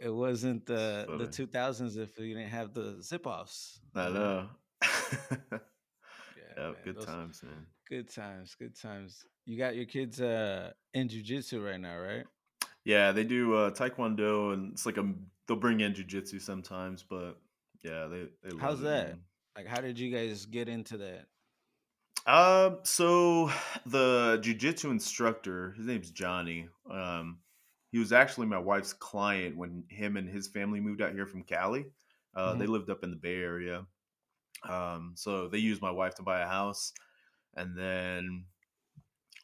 [0.00, 1.24] it wasn't the Funny.
[1.24, 3.80] the two thousands if you didn't have the zip offs.
[3.94, 4.48] I know.
[6.56, 7.66] Yeah, yep, good those- times, man.
[7.88, 9.24] Good times, good times.
[9.44, 12.24] You got your kids uh in jujitsu right now, right?
[12.84, 15.04] Yeah, they do uh, taekwondo, and it's like a
[15.46, 17.38] they'll bring in jujitsu sometimes, but
[17.84, 19.08] yeah, they they How's it, that?
[19.08, 19.20] man.
[19.56, 21.26] Like, how did you guys get into that?
[22.26, 23.50] Um, so
[23.86, 26.68] the jujitsu instructor, his name's Johnny.
[26.90, 27.38] Um,
[27.92, 31.44] he was actually my wife's client when him and his family moved out here from
[31.44, 31.86] Cali.
[32.34, 33.86] Uh, They lived up in the Bay Area.
[34.68, 36.92] Um, so they used my wife to buy a house,
[37.54, 38.46] and then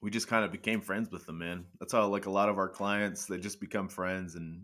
[0.03, 1.39] we just kind of became friends with them.
[1.39, 4.63] Man, that's how like a lot of our clients they just become friends and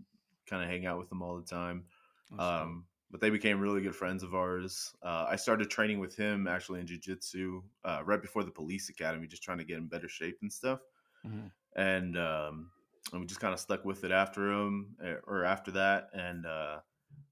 [0.48, 1.84] kind of hang out with them all the time.
[2.30, 2.40] Dope.
[2.40, 4.94] Um, but they became really good friends of ours.
[5.02, 9.26] Uh, I started training with him actually in jujitsu uh, right before the police academy,
[9.26, 10.80] just trying to get in better shape and stuff.
[11.24, 11.52] Mhm.
[11.74, 12.72] And, um,
[13.12, 16.10] and we just kind of stuck with it after him eh, or after that.
[16.12, 16.80] And uh,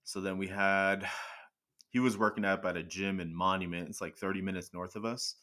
[0.05, 1.09] so then we had,
[1.91, 3.89] he was working up at a gym in Monument.
[3.89, 5.37] It's like 30 minutes north of us.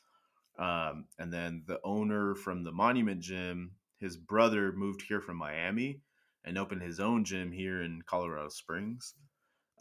[0.58, 6.02] Um, and then the owner from the Monument gym, his brother moved here from Miami
[6.44, 9.16] and opened his own gym here in Colorado Springs.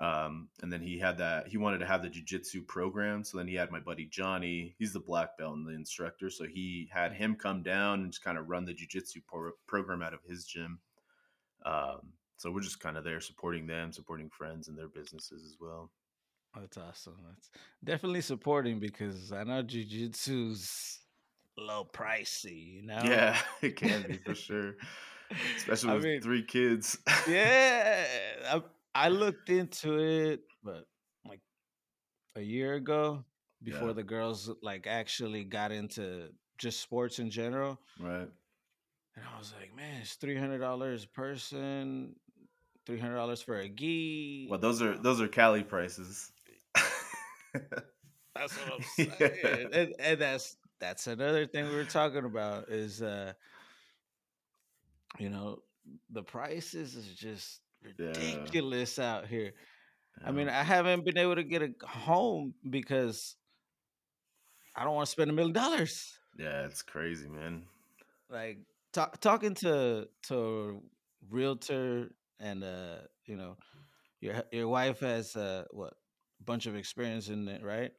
[0.01, 3.23] Um, and then he had that he wanted to have the jujitsu program.
[3.23, 4.75] So then he had my buddy Johnny.
[4.79, 6.31] He's the black belt and the instructor.
[6.31, 10.01] So he had him come down and just kind of run the jujitsu pro- program
[10.01, 10.79] out of his gym.
[11.67, 15.57] Um, so we're just kind of there supporting them, supporting friends and their businesses as
[15.61, 15.91] well.
[16.59, 17.17] That's awesome.
[17.29, 17.51] That's
[17.85, 21.01] definitely supporting because I know jujitsu's
[21.59, 23.03] a little pricey, you know?
[23.05, 24.77] Yeah, it can be for sure.
[25.57, 26.99] Especially I with mean, three kids.
[27.29, 28.05] yeah.
[28.51, 28.63] I,
[29.01, 30.85] I looked into it, but
[31.25, 31.41] like
[32.37, 33.25] a year ago,
[33.63, 33.95] before Yeah.
[33.95, 37.81] the girls like actually got into just sports in general.
[37.99, 38.29] right.
[39.17, 42.15] And I was like, man, it's three hundred dollars a person,
[42.87, 44.49] three hundred dollars for a gi.
[44.51, 46.33] Well, those are those are Cali prices.
[48.35, 49.07] That's what I'm Yeah.
[49.19, 49.69] saying.
[49.73, 53.33] And, and that's that's another thing we were talking about is uh
[55.19, 55.63] you know,
[56.11, 58.07] the prices is just Yeah.
[58.07, 59.53] ridiculous out here.
[60.25, 63.37] I mean, I haven't been able to get a home because
[64.77, 66.19] I don't want to spend a million dollars.
[66.39, 67.65] yeah, it's crazy, man.
[68.29, 68.59] Like
[68.93, 73.57] talk, talking to to a realtor and uh, you know,
[74.21, 75.95] your your wife has uh what
[76.45, 77.93] bunch of experience in it, right?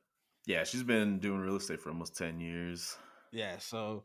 [0.46, 2.98] Yeah, she's been doing real estate for almost ten years.
[3.32, 4.04] Yeah, so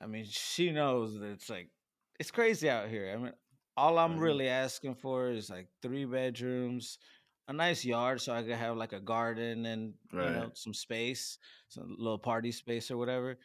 [0.00, 1.70] I mean, she knows that it's like
[2.20, 3.12] it's crazy out here.
[3.14, 3.32] I mean,
[3.78, 4.20] all I'm Right.
[4.20, 6.98] really asking for is like three bedrooms,
[7.48, 11.38] a nice yard, so I could have like a garden and you know some space,
[11.68, 13.38] some little party space or whatever.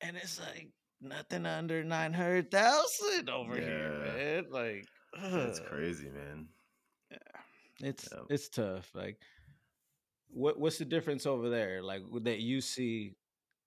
[0.00, 0.70] And it's like
[1.00, 4.12] nothing under nine hundred thousand over here, Yeah.
[4.14, 4.50] man.
[4.50, 4.86] Like,
[5.20, 6.48] That's ugh, crazy, man.
[7.80, 8.22] it's Yeah.
[8.30, 8.94] it's tough.
[8.94, 9.20] Like,
[10.28, 11.82] what what's the difference over there?
[11.82, 13.16] Like w- that you see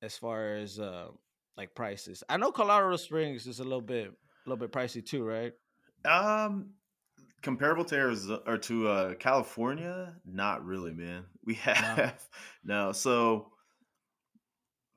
[0.02, 1.10] as far as uh
[1.58, 2.24] like prices.
[2.30, 4.12] I know Colorado Springs is a little bit
[4.46, 5.54] a little bit pricey too, right?
[6.06, 6.74] Um,
[7.42, 11.26] comparable to Arizona or to uh, California, not really, man.
[11.46, 12.26] We have
[12.64, 12.94] no.
[12.94, 13.52] So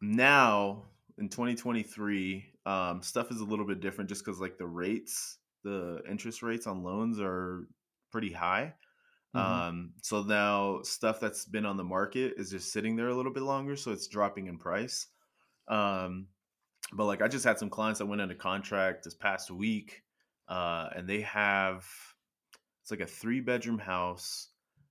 [0.00, 0.84] now
[1.18, 6.02] in 2023, um, stuff is a little bit different just because like the rates, the
[6.08, 7.66] interest rates on loans are
[8.12, 8.74] pretty high.
[9.34, 9.40] Mhm.
[9.40, 13.32] Um, so now stuff that's been on the market is just sitting there a little
[13.32, 15.08] bit longer, so it's dropping in price.
[15.68, 16.28] Um,
[16.92, 20.02] but like I just had some clients that went into contract this past week,
[20.48, 21.84] uh, and they have
[22.82, 24.48] it's like a three bedroom house.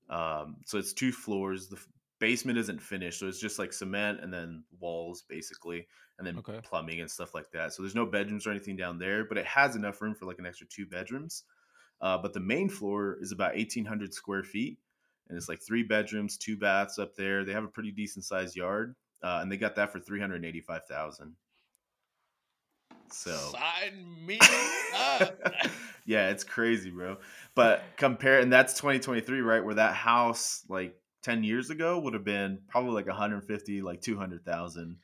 [0.10, 1.70] Um, so it's two floors.
[1.70, 1.80] The
[2.20, 6.62] basement isn't finished, so it's just like cement and then walls basically, and then Okay.
[6.64, 7.74] plumbing and stuff like that.
[7.74, 10.40] So there's no bedrooms or anything down there, but it has enough room for like
[10.40, 11.44] an extra two bedrooms.
[12.02, 14.78] Uh, but the main floor is about 1,800 square feet,
[15.30, 17.46] and it's like three bedrooms, two baths up there.
[17.46, 21.36] They have a pretty decent sized yard, uh, and they got that for 385,000.
[23.12, 24.40] So sign me
[24.96, 25.40] up.
[26.06, 27.18] yeah, it's crazy, bro.
[27.56, 29.64] But compare, and that's 2023, right?
[29.64, 34.98] Where that house, like 10 years ago, would have been probably like 150, like 200,000.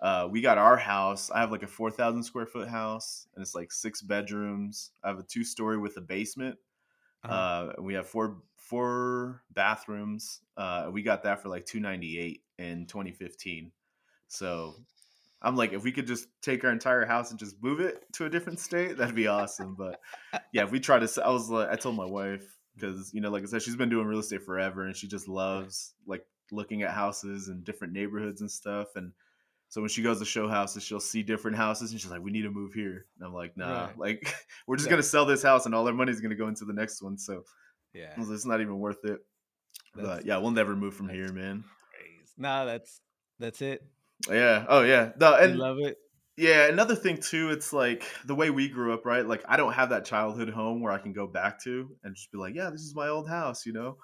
[0.00, 1.30] Uh, we got our house.
[1.30, 4.90] I have like a 4,000 square foot house, and it's like six bedrooms.
[5.02, 6.56] I have a two story with a basement.
[7.24, 7.34] Uh-huh.
[7.34, 10.40] Uh, we have four four bathrooms.
[10.56, 13.70] Uh, we got that for like 298 in 2015.
[14.28, 14.74] So
[15.42, 18.24] I'm like, if we could just take our entire house and just move it to
[18.24, 19.74] a different state, that'd be awesome.
[19.74, 20.00] But
[20.52, 22.44] yeah, if we try to, I was like, I told my wife
[22.74, 25.28] because you know, like I said, she's been doing real estate forever, and she just
[25.28, 28.96] loves like looking at houses and different neighborhoods and stuff.
[28.96, 29.12] And
[29.68, 32.30] so when she goes to show houses, she'll see different houses, and she's like, "We
[32.30, 33.98] need to move here." And I'm like, "Nah, Right.
[33.98, 34.34] like
[34.66, 34.90] we're just Yeah.
[34.92, 37.44] gonna sell this house, and all our money's gonna go into the next one." So
[37.92, 38.12] yeah.
[38.16, 39.20] Like, it's not even worth it.
[39.94, 41.64] That's- But yeah, we'll never move from here, man.
[41.90, 42.32] crazy.
[42.38, 43.00] Nah, that's
[43.38, 43.82] that's it.
[44.30, 44.64] Yeah.
[44.68, 45.12] Oh yeah.
[45.18, 45.96] No, and love it.
[46.36, 49.26] Yeah, another thing too, it's like the way we grew up, right?
[49.26, 52.30] Like I don't have that childhood home where I can go back to and just
[52.32, 53.98] be like, yeah, this is my old house, you know.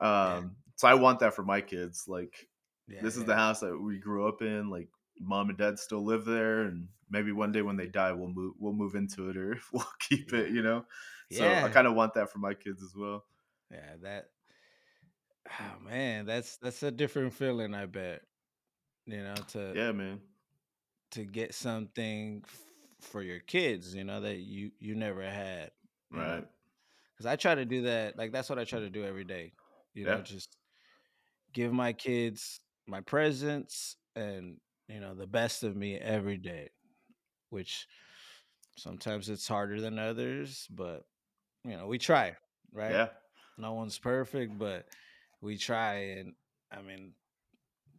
[0.00, 2.04] Um, so I want that for my kids.
[2.08, 2.48] Like
[2.88, 3.26] Yeah, this is yeah.
[3.26, 4.70] the house that we grew up in.
[4.70, 4.88] Like
[5.20, 8.54] mom and dad still live there, and maybe one day when they die, we'll move
[8.58, 10.86] we'll move into it or we'll keep it, you know.
[11.30, 13.26] So I kind of want that for my kids as well.
[13.70, 14.30] Yeah, that.
[15.60, 17.74] Oh man, that's that's a different feeling.
[17.74, 18.22] I bet.
[19.06, 20.20] You know, to Yeah, man.
[21.12, 22.60] to get something f-
[23.00, 25.70] for your kids, you know, that you you never had.
[26.10, 26.44] Right.
[27.12, 28.16] Because I try to do that.
[28.18, 29.52] Like that's what I try to do every day.
[29.94, 30.56] You know, just
[31.52, 36.70] give my kids my presence and you know the best of me every day.
[37.50, 37.86] Which
[38.76, 41.04] sometimes it's harder than others, but
[41.64, 42.36] you know we try,
[42.72, 42.90] right?
[42.92, 43.08] Yeah.
[43.58, 44.86] no one's perfect, but
[45.40, 46.16] we try.
[46.18, 46.34] And
[46.72, 47.12] I mean,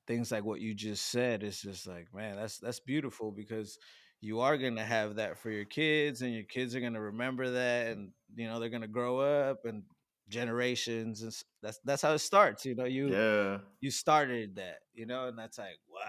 [0.07, 3.77] things like what you just said, it's just like, man, that's that's beautiful because
[4.21, 7.87] you are gonna have that for your kids, and your kids are gonna remember that,
[7.87, 9.83] and you know they're gonna grow up and
[10.29, 12.65] generations, and that's that's how it starts.
[12.65, 13.59] You know, you Yeah.
[13.81, 16.03] you started that, you know, and that's like what.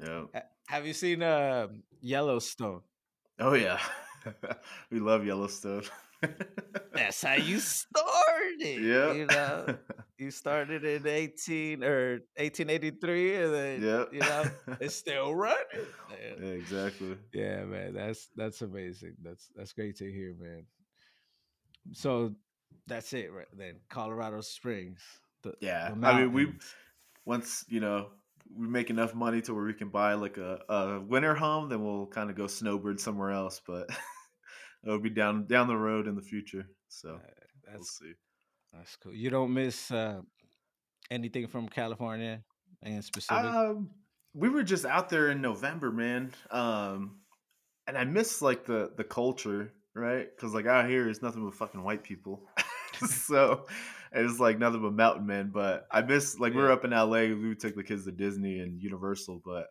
[0.00, 0.40] Yeah.
[0.66, 1.68] Have you seen uh,
[2.00, 2.80] Yellowstone?
[3.38, 3.78] Oh yeah.
[4.90, 5.84] we love Yellowstone.
[6.92, 8.82] That's how you started.
[8.82, 9.12] yeah.
[9.12, 9.76] You know,
[10.18, 14.04] you started in eighteen or eighteen eighty three, and then yeah.
[14.12, 14.44] you know
[14.80, 15.86] it's still running.
[16.40, 17.16] yeah, exactly.
[17.32, 19.14] Yeah, man, that's that's amazing.
[19.22, 20.64] That's that's great to hear, man.
[21.92, 22.34] So
[22.86, 23.80] that's it, right then.
[23.90, 25.00] Colorado Springs,
[25.42, 25.92] the Yeah.
[25.96, 26.52] the I mean, we
[27.24, 28.10] once you know
[28.54, 31.82] we make enough money to where we can buy like a, a winter home, then
[31.84, 33.60] we'll kind of go snowbird somewhere else.
[33.66, 33.88] But
[34.84, 36.66] it'll be down down the road in the future.
[36.88, 38.12] So Uh, we'll see.
[38.72, 39.14] that's cool.
[39.14, 40.20] You don't miss uh,
[41.10, 42.42] anything from California
[42.82, 43.44] in specific.
[43.44, 43.90] Um,
[44.34, 46.32] we were just out there in November, man.
[46.50, 47.18] Um,
[47.86, 50.28] and I miss like the the culture, right?
[50.34, 52.48] Because like out here is nothing but fucking white people.
[53.06, 53.66] so
[54.12, 55.50] it's like nothing but mountain men.
[55.52, 57.22] But I miss like we were up in LA.
[57.34, 59.66] We would take the kids to Disney and Universal, but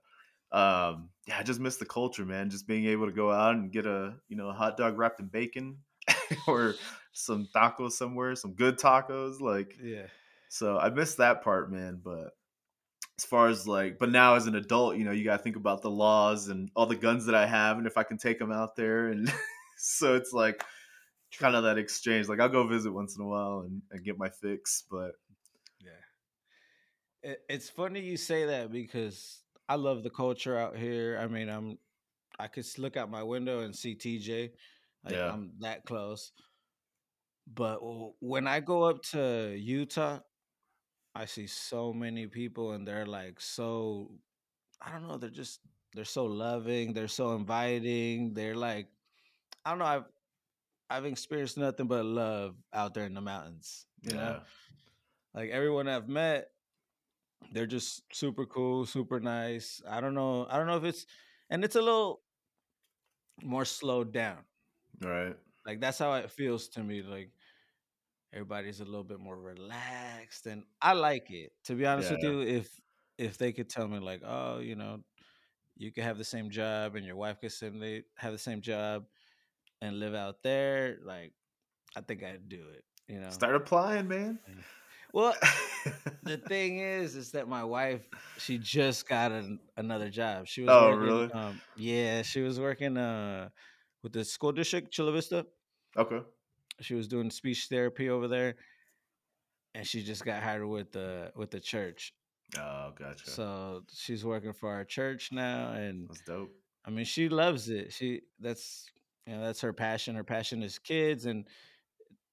[0.52, 2.50] um, yeah, I just miss the culture, man.
[2.50, 5.20] Just being able to go out and get a you know a hot dog wrapped
[5.20, 5.78] in bacon
[6.48, 6.76] or
[7.14, 10.08] some tacos somewhere, some good tacos, like Yeah,
[10.50, 12.02] so I miss that part, man.
[12.04, 12.32] But
[13.18, 15.56] as far as like, but now as an adult, you know, you got to think
[15.56, 18.40] about the laws and all the guns that I have, and if I can take
[18.40, 19.32] them out there, and
[19.78, 20.64] so it's like
[21.40, 22.28] kind of that exchange.
[22.28, 25.12] Like I'll go visit once in a while and, and get my fix, but
[25.80, 27.32] yeah.
[27.32, 31.18] It, it's funny you say that because I love the culture out here.
[31.22, 31.78] I mean, I'm
[32.40, 34.52] I could look out my window and see TJ.
[35.04, 35.32] Like Yeah.
[35.32, 36.32] I'm that close.
[37.54, 37.80] But
[38.20, 40.20] when I go up to Utah,
[41.16, 44.12] I see so many people and they're like so
[44.82, 45.60] I don't know, they're just
[45.94, 48.34] they're so loving, they're so inviting.
[48.34, 48.88] They're like
[49.66, 50.06] I don't know, I've
[50.90, 54.38] I've experienced nothing but love out there in the mountains, you know?
[54.38, 54.40] yeah,
[55.34, 56.50] Like everyone I've met,
[57.52, 59.82] they're just super cool, super nice.
[59.90, 61.06] I don't know, I don't know if it's
[61.50, 62.22] and it's a little
[63.44, 64.38] more slowed down.
[65.02, 67.02] right, Like that's how it feels to me.
[67.02, 67.32] Like
[68.34, 71.52] everybody's a little bit more relaxed, and I like it.
[71.66, 72.70] To be honest with you, if
[73.18, 75.04] if they could tell me like, oh, you know,
[75.78, 79.06] you could have the same job, and your wife could simply have the same job
[79.82, 81.34] and live out there, like
[81.96, 82.84] I think I'd do it.
[83.08, 83.30] You know.
[83.30, 84.40] start applying, man.
[85.14, 85.36] Well,
[86.24, 90.48] the thing is, is that my wife, she just got an, another job.
[90.48, 91.02] She was Oh, working.
[91.02, 91.32] really?
[91.32, 93.50] Um, yeah, she was working uh
[94.04, 95.46] with the school district, Chula Vista.
[95.98, 96.22] okay,
[96.80, 98.56] She was doing speech therapy over there,
[99.76, 102.14] and she just got hired with the with the church.
[102.58, 103.30] oh, gotcha.
[103.30, 106.52] So she's working for our church now, and That's dope.
[106.86, 107.94] I mean, she loves it.
[107.94, 108.88] She that's
[109.28, 110.16] you know that's her passion.
[110.16, 111.48] Her passion is kids, and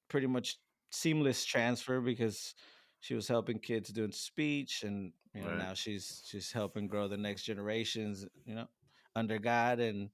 [0.08, 0.56] pretty much
[0.90, 2.54] seamless transfer because
[3.00, 5.58] she was helping kids doing speech, and you know Right.
[5.58, 8.26] now she's she's helping grow the next generations.
[8.44, 8.68] You know,
[9.14, 10.10] under God and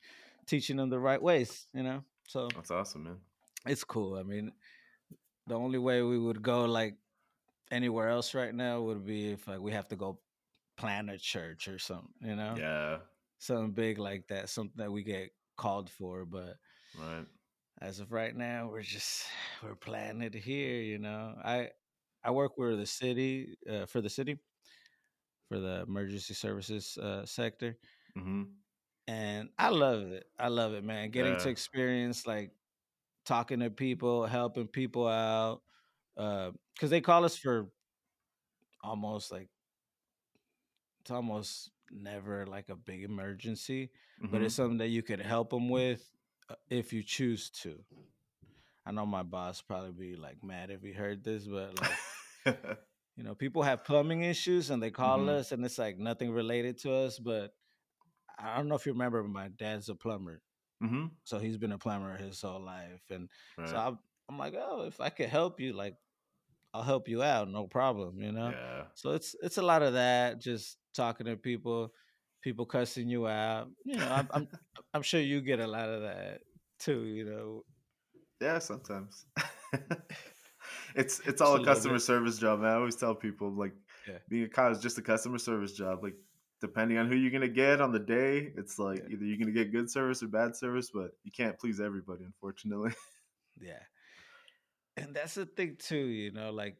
[0.47, 1.67] teaching them the right ways.
[1.73, 3.21] You know, so That's awesome, man.
[3.67, 4.17] it's cool.
[4.17, 4.53] I mean,
[5.47, 6.97] the only way we would go like
[7.71, 10.21] anywhere else right now would be if like we have to go
[10.77, 12.13] plan a church or something.
[12.21, 12.99] You know, Yeah,
[13.39, 16.25] something big like that, something that we get called for.
[16.25, 16.57] But
[16.99, 17.27] right.
[17.81, 19.27] As of right now, we're just
[19.63, 20.81] we're planning it here.
[20.83, 21.71] You know, I
[22.23, 24.39] I work for the city uh, for the city
[25.49, 27.79] for the emergency services uh, sector,
[28.17, 28.43] Mm-hmm.
[29.07, 30.27] and I love it.
[30.39, 31.11] I love it, man.
[31.11, 32.53] Getting to experience like
[33.25, 35.63] talking to people, helping people out,
[36.17, 37.71] because they call us for
[38.83, 39.49] almost like
[41.01, 43.91] it's almost never like a big emergency,
[44.31, 44.43] but Mm-hmm.
[44.43, 46.11] it's something that you could help them with
[46.51, 47.85] uh, if you choose to.
[48.87, 52.01] I know my boss probably be like mad if he heard this, but like
[53.17, 55.29] you know, people have plumbing issues and they call Mhm.
[55.29, 57.53] us and it's like nothing related to us, but
[58.39, 60.43] I don't know if you remember, but my dad's a plumber.
[60.83, 61.07] mm-hmm.
[61.25, 63.03] So he's been a plumber his whole life.
[63.11, 63.69] And Right.
[63.69, 65.97] so I'm, I'm like, oh, if I could help you, like,
[66.75, 68.53] I'll help you out, no problem, you know?
[68.53, 68.85] yeah.
[68.95, 71.93] So it's it's a lot of that, just talking to people,
[72.45, 73.71] people cussing you out.
[73.85, 74.49] You know, I'm I'm,
[74.95, 76.43] I'm sure you get a lot of that
[76.79, 77.65] too, you know.
[78.41, 79.25] Yeah, sometimes.
[80.95, 82.61] it's it's all a customer service job.
[82.61, 82.71] Man.
[82.71, 83.73] I always tell people like
[84.07, 84.19] Yeah.
[84.29, 86.03] being a cop is just a customer service job.
[86.03, 86.17] Like
[86.61, 89.15] depending on who you're gonna get on the day, it's like Yeah.
[89.15, 92.93] either you're gonna get good service or bad service, but you can't please everybody, unfortunately.
[93.61, 93.85] Yeah.
[94.97, 96.77] And that's the thing too, you know, like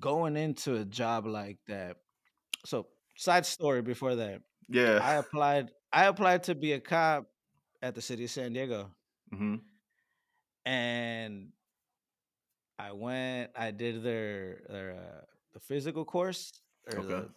[0.00, 1.98] going into a job like that.
[2.66, 2.88] So,
[3.20, 4.40] side story before that.
[4.68, 4.98] yeah.
[5.02, 7.28] I applied I applied to be a cop
[7.82, 8.90] at the city of San Diego,
[9.30, 9.56] hmm
[10.64, 11.52] and
[12.78, 13.50] I went.
[13.56, 16.50] I did their their uh, the physical course
[16.86, 17.08] or Okay.
[17.08, 17.30] the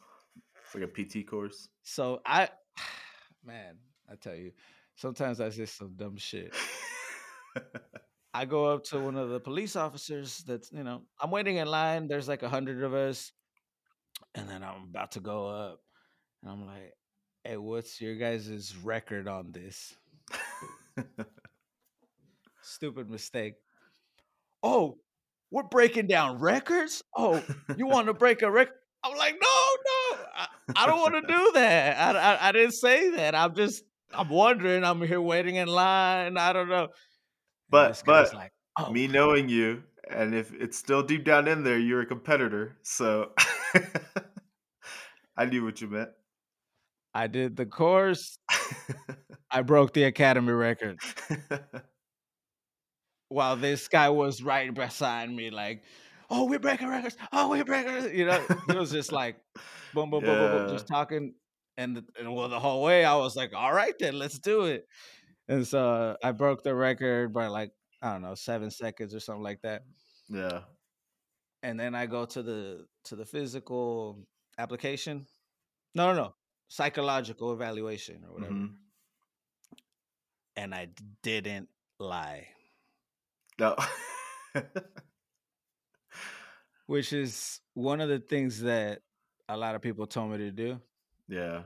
[0.66, 1.70] It's like a PT course.
[1.84, 2.50] so I
[3.44, 3.78] man,
[4.10, 4.52] I tell you,
[4.96, 6.54] sometimes I say some dumb shit.
[8.34, 11.68] I go up to one of the police officers that's, you know, I'm waiting in
[11.68, 12.08] line.
[12.08, 13.32] There's like a hundred of us.
[14.36, 15.80] And then I'm about to go up.
[16.42, 16.94] And I'm like,
[17.44, 19.94] hey, what's your guys' record on this?
[22.62, 23.54] Stupid mistake.
[24.64, 24.98] Oh,
[25.52, 27.04] we're breaking down records?
[27.16, 27.44] Oh,
[27.78, 28.74] you want to break a record?
[29.04, 32.16] I'm like, no, no, I, I don't want to do that.
[32.16, 33.36] I, I, I didn't say that.
[33.36, 34.86] I'm just, I'm wondering.
[34.86, 36.38] I'm here waiting in line.
[36.38, 36.88] I don't know.
[37.70, 41.78] But- but like, oh, Me knowing you, and if it's still deep down in there,
[41.80, 42.78] you're a competitor.
[42.84, 43.32] So
[45.38, 46.12] I knew what you meant.
[47.14, 48.40] I did the course.
[49.52, 51.00] I broke the academy record
[53.30, 55.84] while this guy was right beside me, like,
[56.30, 57.18] "Oh, we're breaking records!
[57.32, 59.42] Oh, we're breaking!" records," You know, he was just like,
[59.94, 61.36] boom, boom, boom, boom, boom, just talking,
[61.78, 64.66] and the- and well, the whole way I was like, "All right, then, let's do
[64.66, 64.88] it."
[65.48, 67.72] And so uh, I broke the record by like
[68.02, 69.84] I don't know seven seconds or something like that.
[70.30, 70.64] yeah.
[71.64, 75.26] And then I go to the to the physical application.
[75.96, 76.36] No, no, no,
[76.68, 78.54] psychological evaluation or whatever.
[78.54, 78.76] Mhm.
[80.56, 80.90] And I
[81.24, 82.50] didn't lie.
[83.58, 83.76] No.
[86.86, 89.02] which is one of the things that
[89.50, 90.80] a lot of people told me to do
[91.28, 91.64] yeah.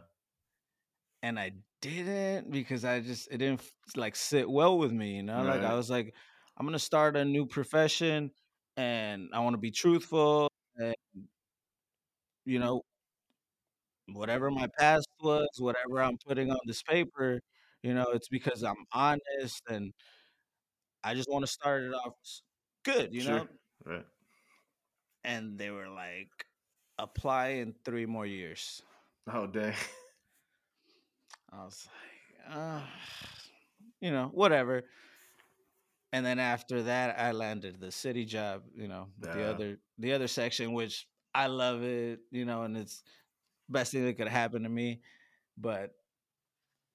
[1.21, 3.61] and i didn't because i just it didn't
[3.95, 6.13] like sit well with me you know like i was like
[6.57, 8.31] i'm gonna start a new profession
[8.77, 10.95] and i want to be truthful and
[12.45, 12.83] you know
[14.13, 17.41] whatever my past was whatever i'm putting on this paper
[17.83, 19.93] you know it's because i'm honest and
[21.03, 22.13] i just want to start it off
[22.83, 23.49] good you know Sure.
[23.85, 24.05] Right.
[25.23, 26.29] and they were like
[26.99, 28.81] apply in three more years
[29.27, 29.75] Oh dang.
[31.51, 31.87] I was
[32.47, 32.81] like, uh,
[34.01, 34.83] you know, whatever.
[36.13, 40.13] And then after that, I landed the city job, you know, with the other the
[40.13, 43.03] other section, which I love it, you know, and it's
[43.69, 45.01] best thing that could happen to me.
[45.57, 45.91] But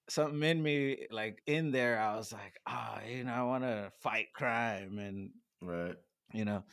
[0.09, 3.93] something in me, like in there, I was like, ah, you know, I want to
[4.01, 5.97] fight crime and Right.
[6.33, 6.65] you know,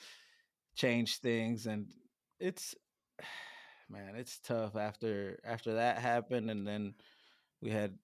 [0.76, 1.88] change things, and
[2.40, 2.74] it's
[3.90, 6.94] man, it's tough after after that happened, and then
[7.62, 7.98] we had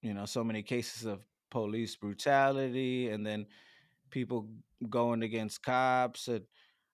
[0.00, 3.46] you know so many cases of police brutality and then
[4.12, 4.48] people
[4.90, 6.44] going against cops and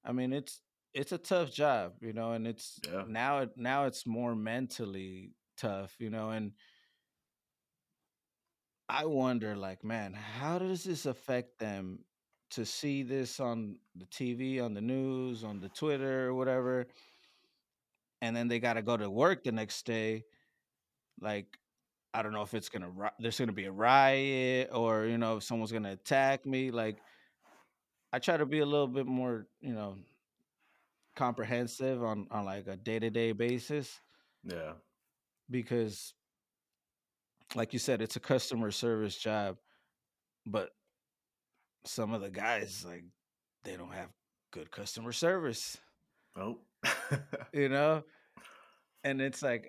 [0.06, 0.62] i mean it's
[0.94, 3.04] it's a tough job you know and it's Yeah.
[3.08, 6.52] now it now it's more mentally tough you know and
[8.88, 12.00] i wonder like man how does this affect them
[12.50, 16.86] to see this on the tv on the news on the twitter or whatever
[18.22, 20.24] and then they got to go to work the next day
[21.20, 21.46] like
[22.14, 22.90] I don't know if it's gonna
[23.20, 26.70] there's gonna be a riot or you know if someone's gonna attack me.
[26.70, 26.98] Like
[28.12, 29.96] I try to be a little bit more you know
[31.16, 34.00] comprehensive on on like a day to day basis
[34.44, 34.72] Yeah.
[35.50, 36.14] because
[37.54, 39.56] like you said it's a customer service job,
[40.46, 40.70] but
[41.84, 43.04] some of the guys like
[43.64, 44.10] they don't have
[44.52, 45.76] good customer service,
[46.36, 46.58] Oh.
[47.52, 48.04] you know,
[49.02, 49.68] and it's like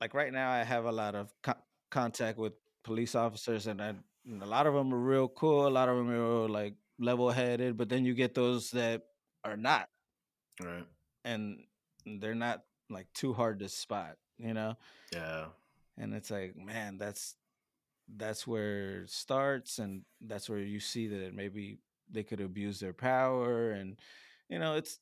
[0.00, 1.60] like right now I have a lot of co-
[1.90, 3.92] contact with police officers and, I,
[4.24, 5.66] and a lot of them are real cool.
[5.66, 9.02] A lot of them are real, like level headed, but then you get those that
[9.44, 9.88] are not,
[10.62, 10.84] right.
[11.24, 11.64] and
[12.04, 14.76] they're not like too hard to spot, you know.
[15.12, 15.46] Yeah.
[15.98, 17.36] And it's like, man, that's
[18.16, 21.78] that's where it starts, and that's where you see that maybe
[22.10, 23.98] they could abuse their power, and
[24.48, 24.98] you know, it's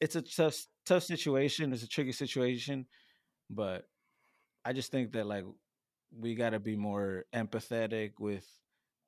[0.00, 1.72] it's a tough tough situation.
[1.72, 2.86] It's a tricky situation,
[3.50, 3.86] but
[4.64, 5.44] I just think that like
[6.16, 8.46] we got to be more empathetic with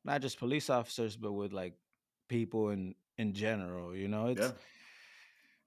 [0.05, 1.74] not just police officers, but with like
[2.31, 3.95] people in in general.
[3.95, 4.53] You know, it's Yeah.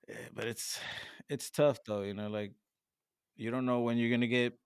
[0.09, 0.79] eh, but it's
[1.29, 2.01] it's tough though.
[2.03, 2.53] You know, like
[3.35, 4.57] you don't know when you're gonna get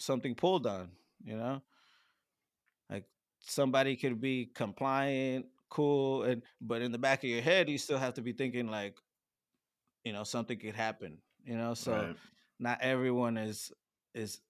[0.00, 0.90] something pulled on.
[1.24, 1.62] You know,
[2.90, 3.04] like
[3.40, 7.98] somebody could be compliant, cool, and but in the back of your head, you still
[7.98, 8.96] have to be thinking like,
[10.04, 11.18] you know, something could happen.
[11.44, 12.16] You know, so Right.
[12.58, 13.72] not everyone is
[14.14, 14.40] is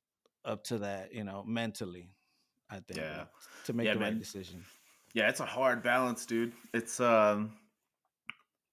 [0.45, 1.12] up to that.
[1.14, 2.11] You know, mentally.
[2.70, 3.24] I think Yeah.
[3.64, 4.64] to make Yeah, the right decision.
[5.17, 6.53] Yeah, it's a hard balance, dude.
[6.75, 7.55] It's um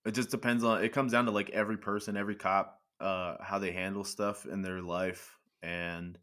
[0.05, 3.59] it just depends on it comes down to like every person, every cop, uh how
[3.59, 6.19] they handle stuff in their life and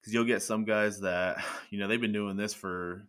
[0.00, 3.06] because you'll get some guys that you know they've been doing this for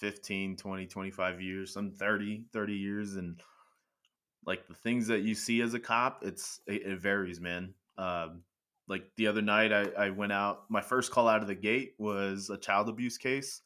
[0.00, 3.40] 15 20 25 years some 30 30 years and
[4.44, 8.42] like the things that you see as a cop it's it, it varies man um,
[8.88, 11.94] like the other night I, I went out my first call out of the gate
[11.98, 13.62] was a child abuse case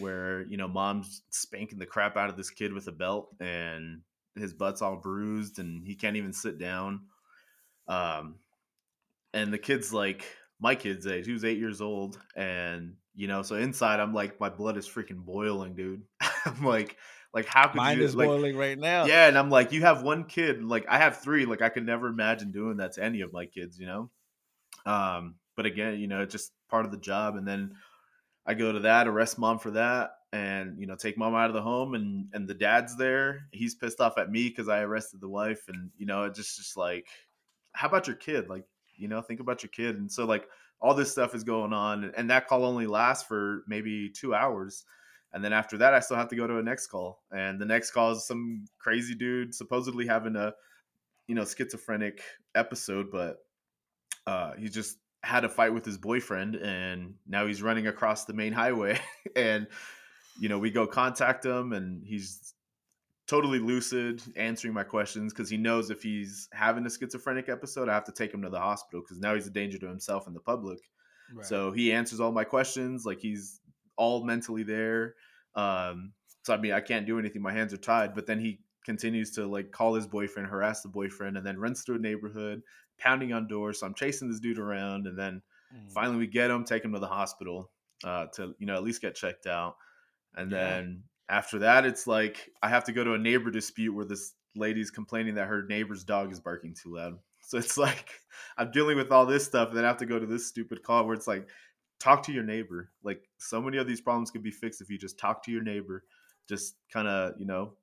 [0.00, 4.00] where you know mom's spanking the crap out of this kid with a belt and
[4.36, 7.02] his butt's all bruised and he can't even sit down.
[7.88, 8.36] Um
[9.32, 10.24] and the kid's like
[10.60, 14.38] my kid's age he was eight years old and you know so inside i'm like
[14.40, 16.02] my blood is freaking boiling dude.
[16.44, 16.96] I'm like
[17.32, 19.04] like how could Mine you is like boiling right now.
[19.04, 21.86] yeah and i'm like you have one kid like i have three like i could
[21.86, 24.10] never imagine doing that to any of my kids you know?
[24.84, 27.74] Um but again you know it's just part of the job and then
[28.46, 31.54] I go to that, arrest mom for that, and you know take mom out of
[31.54, 33.46] the home, and and the dad's there.
[33.52, 36.56] He's pissed off at me because I arrested the wife, and you know it just
[36.56, 37.06] just like,
[37.72, 38.48] how about your kid?
[38.48, 38.64] Like
[38.96, 40.46] you know think about your kid, and so like
[40.80, 44.84] all this stuff is going on, and that call only lasts for maybe two hours.
[45.32, 47.66] And then after that, I still have to go to a next call, and the
[47.66, 50.52] next call is some crazy dude supposedly having a,
[51.28, 52.20] you know, schizophrenic
[52.56, 53.36] episode, but
[54.26, 58.32] uh, he just had a fight with his boyfriend and now he's running across the
[58.32, 58.98] main highway
[59.36, 59.66] and
[60.38, 62.54] you know we go contact him and he's
[63.26, 67.92] totally lucid answering my questions because he knows if he's having a schizophrenic episode i
[67.94, 70.34] have to take him to the hospital because now he's a danger to himself and
[70.34, 70.78] the public
[71.32, 71.46] Right.
[71.46, 73.60] so he answers all my questions like he's
[73.96, 75.14] all mentally there
[75.54, 76.12] um
[76.42, 79.30] so i mean i can't do anything my hands are tied but then he continues
[79.32, 82.62] to like call his boyfriend harass the boyfriend and then runs through a neighborhood
[82.98, 85.92] pounding on doors so i'm chasing this dude around and then Mm.
[85.92, 87.70] finally we get him take him to the hospital
[88.02, 89.76] uh, to you know at least get checked out
[90.34, 90.58] and Yeah.
[90.58, 94.34] then after that it's like i have to go to a neighbor dispute where this
[94.56, 98.20] lady's complaining that her neighbor's dog is barking too loud so it's like
[98.58, 100.82] i'm dealing with all this stuff and then i have to go to this stupid
[100.82, 101.48] call where it's like
[102.00, 104.98] talk to your neighbor like so many of these problems could be fixed if you
[104.98, 106.04] just talk to your neighbor
[106.48, 107.74] just kind of you know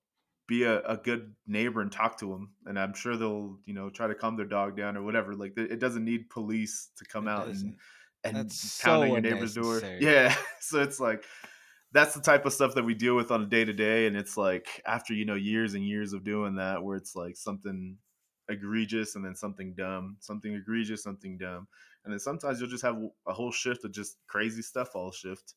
[0.48, 3.90] be a, a good neighbor and talk to them and i'm sure they'll you know
[3.90, 7.28] try to calm their dog down or whatever like it doesn't need police to come
[7.28, 7.78] It out and doesn't.
[8.24, 9.82] and That's pound so on your neighbor's door.
[10.00, 10.36] Yeah.
[10.60, 11.24] So it's like
[11.94, 14.08] that's the type of stuff that we deal with on a day to day.
[14.08, 17.38] And it's like after, you know, years and years of doing that, where it's like
[17.38, 17.98] something
[18.50, 21.68] egregious and then something dumb, something egregious, something dumb.
[22.04, 25.54] And then sometimes you'll just have a whole shift of just crazy stuff all shift.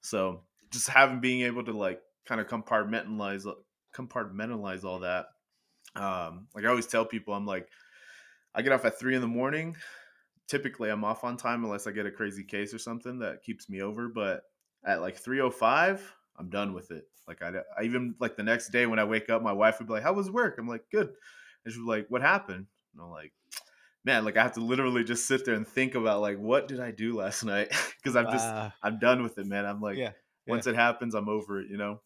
[0.00, 3.54] So just having being able to like kind of compartmentalize uh,
[3.96, 5.26] compartmentalize all that.
[5.94, 7.68] Um, like I always tell people, I'm like,
[8.54, 9.76] I get off at three in the morning
[10.48, 13.68] typically I'm off on time unless I get a crazy case or something that keeps
[13.68, 14.08] me over.
[14.08, 14.42] But
[14.84, 16.00] at like 3:05,
[16.36, 17.04] I'm done with it.
[17.26, 19.88] Like I, I even like the next day when I wake up, my wife would
[19.88, 21.12] be like, "How was work?" I'm like, "Good,"
[21.64, 23.32] and she was like, "What happened?" And I'm like,
[24.04, 26.80] "Man, like I have to literally just sit there and think about like what did
[26.80, 28.72] I do last night because I'm just Wow.
[28.82, 29.66] I'm done with it, man.
[29.66, 30.12] I'm like, yeah.
[30.46, 32.00] once it happens, I'm over it, you know.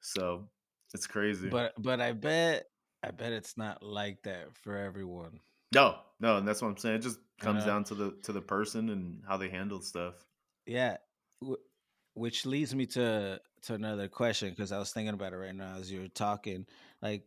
[0.00, 0.48] So
[0.94, 1.48] it's crazy.
[1.48, 2.64] But but I bet
[3.02, 5.40] I bet it's not like that for everyone.
[5.74, 6.96] no, no, and that's what I'm saying.
[6.96, 10.14] It just comes down to the to the person and how they handle stuff.
[10.66, 10.96] Yeah.
[12.14, 15.76] Which leads me to to another question because I was thinking about it right now
[15.78, 16.66] as you were talking.
[17.00, 17.24] Like,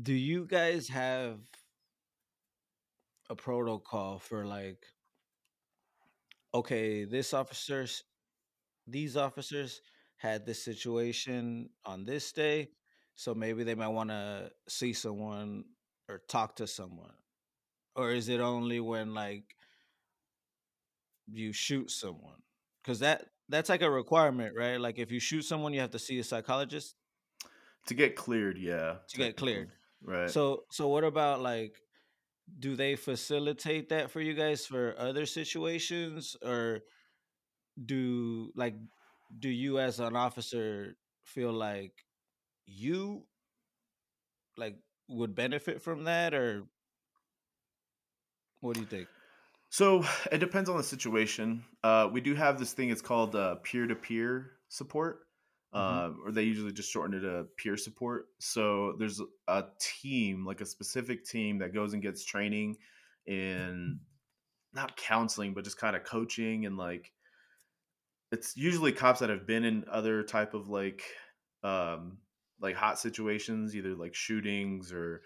[0.00, 1.38] do you guys have
[3.30, 4.84] a protocol for like,
[6.54, 8.02] okay, this officers,
[8.86, 9.80] these officers
[10.16, 12.70] had this situation on this day,
[13.14, 15.64] so maybe they might want to see someone
[16.08, 17.14] or talk to someone,
[17.94, 19.44] or is it only when like
[21.30, 22.42] you shoot someone?
[22.82, 24.80] Because that that's like a requirement right?
[24.80, 26.94] Like if you shoot someone you have to see a psychologist?
[27.86, 28.96] To get cleared, yeah.
[29.08, 29.70] to get cleared.
[30.02, 30.30] Right.
[30.30, 31.76] so so what about like
[32.58, 36.36] do they facilitate that for you guys for other situations?
[36.42, 36.80] Or
[37.84, 38.74] do like
[39.36, 42.04] do you as an officer feel like
[42.66, 43.26] you
[44.56, 46.64] like would benefit from that or
[48.60, 49.08] what do you think
[49.68, 51.64] so it depends on the situation.
[51.82, 52.90] Uh, we do have this thing.
[52.90, 55.26] It's called uh, peer-to-peer support,
[55.74, 56.04] Mhm.
[56.12, 58.26] uh, or they usually just shorten it to peer support.
[58.38, 62.76] So there's a team, like a specific team, that goes and gets training
[63.26, 64.00] in
[64.72, 67.12] not counseling, but just kind of coaching and like
[68.32, 71.02] it's usually cops that have been in other type of like
[71.62, 72.18] um
[72.60, 75.22] like hot situations either like shootings or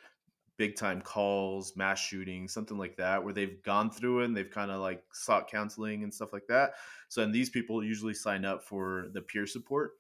[0.57, 4.51] big time calls mass shootings something like that where they've gone through it and they've
[4.51, 6.73] kind of like sought counseling and stuff like that
[7.09, 9.93] so and these people usually sign up for the peer support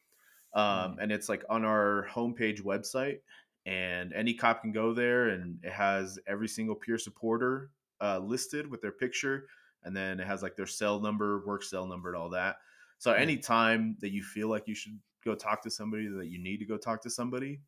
[0.53, 3.19] um, and it's like on our homepage website
[3.67, 7.71] and any cop can go there and it has every single peer supporter
[8.03, 9.47] uh, listed with their picture
[9.85, 12.57] and then it has like their cell number, work cell number, and all that.
[13.01, 16.59] So anytime that you feel like you should go talk to somebody, that you need
[16.59, 17.63] to go talk to somebody,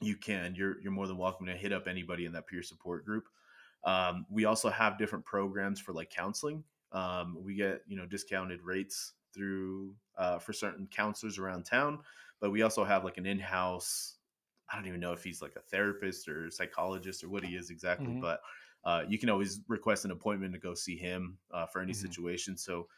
[0.00, 0.54] you can.
[0.54, 3.24] You're you're more than welcome to hit up anybody in that peer support group.
[3.84, 6.64] Um, we also have different programs for like counseling.
[6.92, 12.02] Um, we get you know discounted rates through uh, for certain counselors around town,
[12.40, 14.18] but we also have like an in-house.
[14.70, 17.70] I don't even know if he's like a therapist or psychologist or what he is
[17.70, 18.40] exactly, hmm but
[18.84, 22.14] uh, you can always request an appointment to go see him uh, for any hmm
[22.32, 22.56] situation.
[22.56, 22.88] So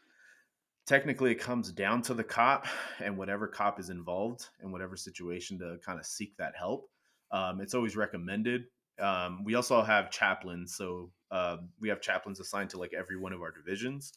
[0.87, 2.65] technically, it comes down to the cop
[2.99, 6.89] and whatever cop is involved in whatever situation to kind of seek that help.
[7.31, 8.65] Um, it's always recommended
[8.99, 13.33] um, we also have chaplains, so uh, we have chaplains assigned to like every one
[13.33, 14.13] of our divisions.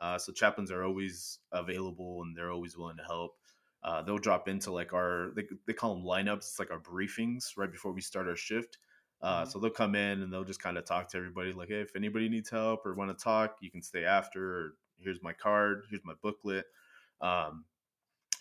[0.00, 3.36] Uh, so chaplains are always available and they're always willing to help.
[3.82, 6.38] Uh, they'll drop into like our they, they call them lineups.
[6.38, 8.78] It's like our briefings right before we start our shift.
[9.20, 11.68] Uh, hmm so they'll come in and they'll just kind of talk to everybody like,
[11.68, 14.58] hey, if anybody needs help or want to talk, you can stay after.
[14.58, 15.84] Or here's my card.
[15.90, 16.66] Here's my booklet.
[17.20, 17.64] Um,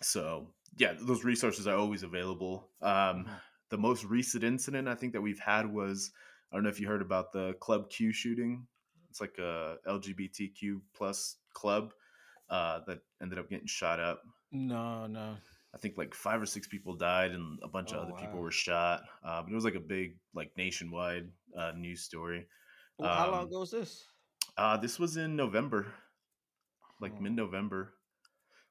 [0.02, 0.48] so
[0.78, 2.70] yeah, those resources are always available.
[2.82, 3.34] Um, hmm
[3.70, 6.12] the most recent incident I think that we've had was
[6.52, 8.68] I don't know if you heard about the Club Q shooting.
[9.10, 11.94] It's like a LGBTQ plus club
[12.50, 14.22] uh, that ended up getting shot up.
[14.52, 15.38] No, no.
[15.74, 18.40] I think like five or six people died and a bunch of Oh other people
[18.40, 19.04] were shot.
[19.24, 22.48] Uh, but it was like a big like nationwide uh, news story.
[22.98, 24.06] Well, how long Um, ago was this?
[24.58, 25.88] uh, this was in November,
[27.00, 27.36] like mid Oh.
[27.36, 27.94] November.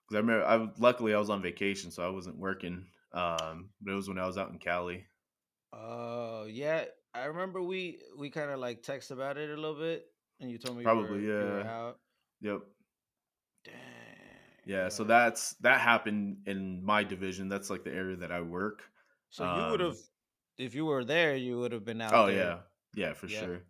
[0.09, 2.87] Because I remember, I luckily I was on vacation, so I wasn't working.
[3.13, 5.07] Um, but it was when I was out in Cali.
[5.73, 6.85] Uh, yeah.
[7.15, 10.07] I remember we we kind of like text about it a little bit,
[10.41, 11.71] and you told me you Probably, were you were yeah.
[11.71, 11.99] out.
[12.41, 12.61] Yep.
[13.65, 13.75] Dang.
[14.67, 14.89] Yeah.
[14.89, 17.49] So that's that happened in my division.
[17.49, 18.83] That's like the area that I work.
[19.31, 19.99] So you would have, Um.
[20.59, 22.37] if you were there, you would have been out Oh there.
[22.37, 22.59] yeah,
[22.95, 23.45] yeah, for Yep.
[23.45, 23.61] sure.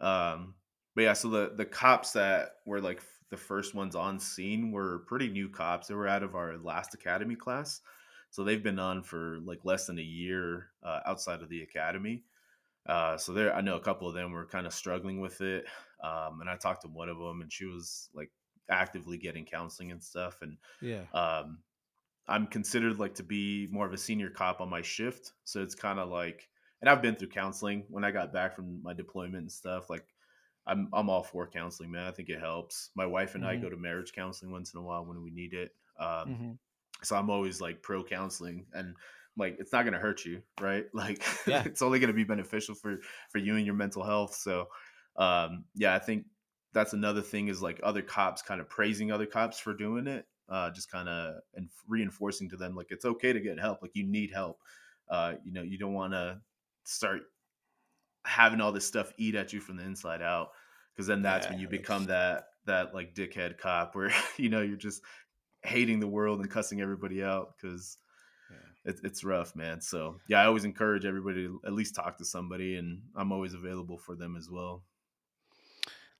[0.00, 0.54] Um.
[0.94, 5.00] But yeah, so the the cops that were like the first ones on scene were
[5.00, 5.88] pretty new cops.
[5.88, 7.82] They were out of our last academy class,
[8.30, 12.26] so they've been on for like less than a year uh, outside of the academy.
[12.86, 15.66] Uh, so there, I know a couple of them were kind of struggling with it.
[16.02, 18.32] Um, and I talked to one of them, and she was like
[18.70, 20.42] actively getting counseling and stuff.
[20.42, 21.06] And Yeah.
[21.12, 21.62] um,
[22.28, 25.74] I'm considered like to be more of a senior cop on my shift, so it's
[25.74, 26.48] kind of like,
[26.80, 29.90] and I've been through counseling when I got back from my deployment and stuff.
[29.90, 30.11] Like,
[30.66, 32.06] I'm I'm all for counseling, man.
[32.06, 32.90] I think it helps.
[32.94, 35.30] My wife and I hmm go to marriage counseling once in a while when we
[35.30, 35.74] need it.
[35.98, 36.52] Um, hmm
[37.02, 38.96] so I'm always like pro counseling and
[39.36, 40.86] like it's not going to hurt you, right?
[40.94, 41.66] Like Yeah.
[41.66, 42.98] it's only going to be beneficial for
[43.30, 44.34] for you and your mental health.
[44.34, 44.68] So
[45.16, 46.26] um yeah, I think
[46.72, 50.26] that's another thing is like other cops kind of praising other cops for doing it.
[50.48, 53.94] Uh just kind of and reinforcing to them like it's okay to get help, like
[53.94, 54.60] you need help.
[55.08, 56.40] Uh you know, you don't want to
[56.84, 57.22] start
[58.24, 60.50] having all this stuff eat at you from the inside out
[60.92, 61.52] because then that's Yeah.
[61.52, 65.02] when you become that that like dickhead cop where you know you're just
[65.64, 67.98] hating the world and cussing everybody out because
[68.50, 68.90] yeah.
[68.90, 69.80] it's it's rough, man.
[69.80, 73.54] So yeah, I always encourage everybody to at least talk to somebody, and I'm always
[73.54, 74.84] available for them as well.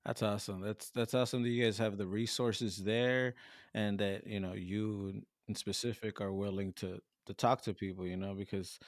[0.04, 0.60] That's awesome.
[0.60, 3.34] That's that's awesome that you guys have the resources there,
[3.74, 8.06] and that you know you in in specific are willing to to talk to people.
[8.06, 8.80] You know, because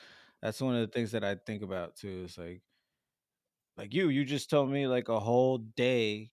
[0.43, 2.25] that's one of the things that I think about too.
[2.25, 2.63] Is like
[3.77, 6.31] like you, you just told me like a whole day,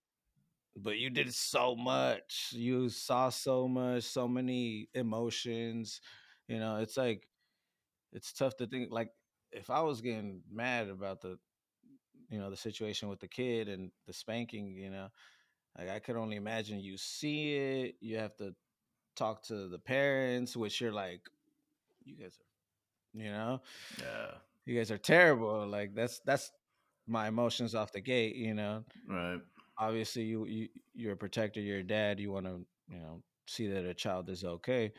[0.76, 2.50] but you did so much.
[2.52, 6.00] You saw so much, so many emotions.
[6.48, 7.28] You know, it's like
[8.12, 9.10] it's tough to think like
[9.52, 11.38] if I was getting mad about the
[12.30, 15.08] you know the situation with the kid and the spanking, you know
[15.78, 17.96] Like I could only imagine you see it.
[18.00, 18.54] You have to
[19.16, 21.22] talk to the parents, which you're like,
[22.04, 23.62] you guys are, you know,
[23.98, 25.66] Yeah, you guys are terrible.
[25.66, 26.50] Like that's that's
[27.06, 28.36] my emotions off the gate.
[28.36, 29.40] You know, right.
[29.78, 31.60] obviously you you you're a protector.
[31.60, 32.20] You're a dad.
[32.20, 34.92] You want to you know see that a child is okay,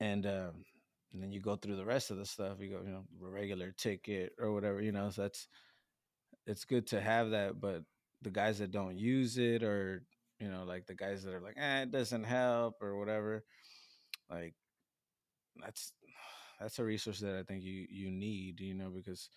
[0.00, 0.64] and um,
[1.12, 2.58] and then you go through the rest of the stuff.
[2.60, 4.80] You go, you know, a regular ticket or whatever.
[4.80, 5.48] You know, so that's
[6.46, 7.82] it's good to have that, but
[8.22, 10.02] the guys that don't use it or
[10.40, 13.44] you know, like the guys that are like, eh, it doesn't help or whatever,
[14.30, 14.54] like
[15.60, 15.92] that's
[16.60, 19.28] that's a resource that I think you you need, you know, because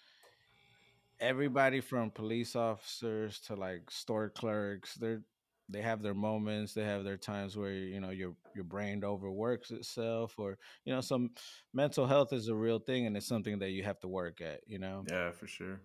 [1.22, 5.22] everybody from police officers to like store clerks, they're
[5.69, 9.72] they have their moments, they have their times where you know your your brain overworks
[9.72, 11.30] itself, or you know, some
[11.74, 14.59] mental health is a real thing and it's something that you have to work at,
[14.67, 15.05] you know.
[15.09, 15.80] Yeah, for sure.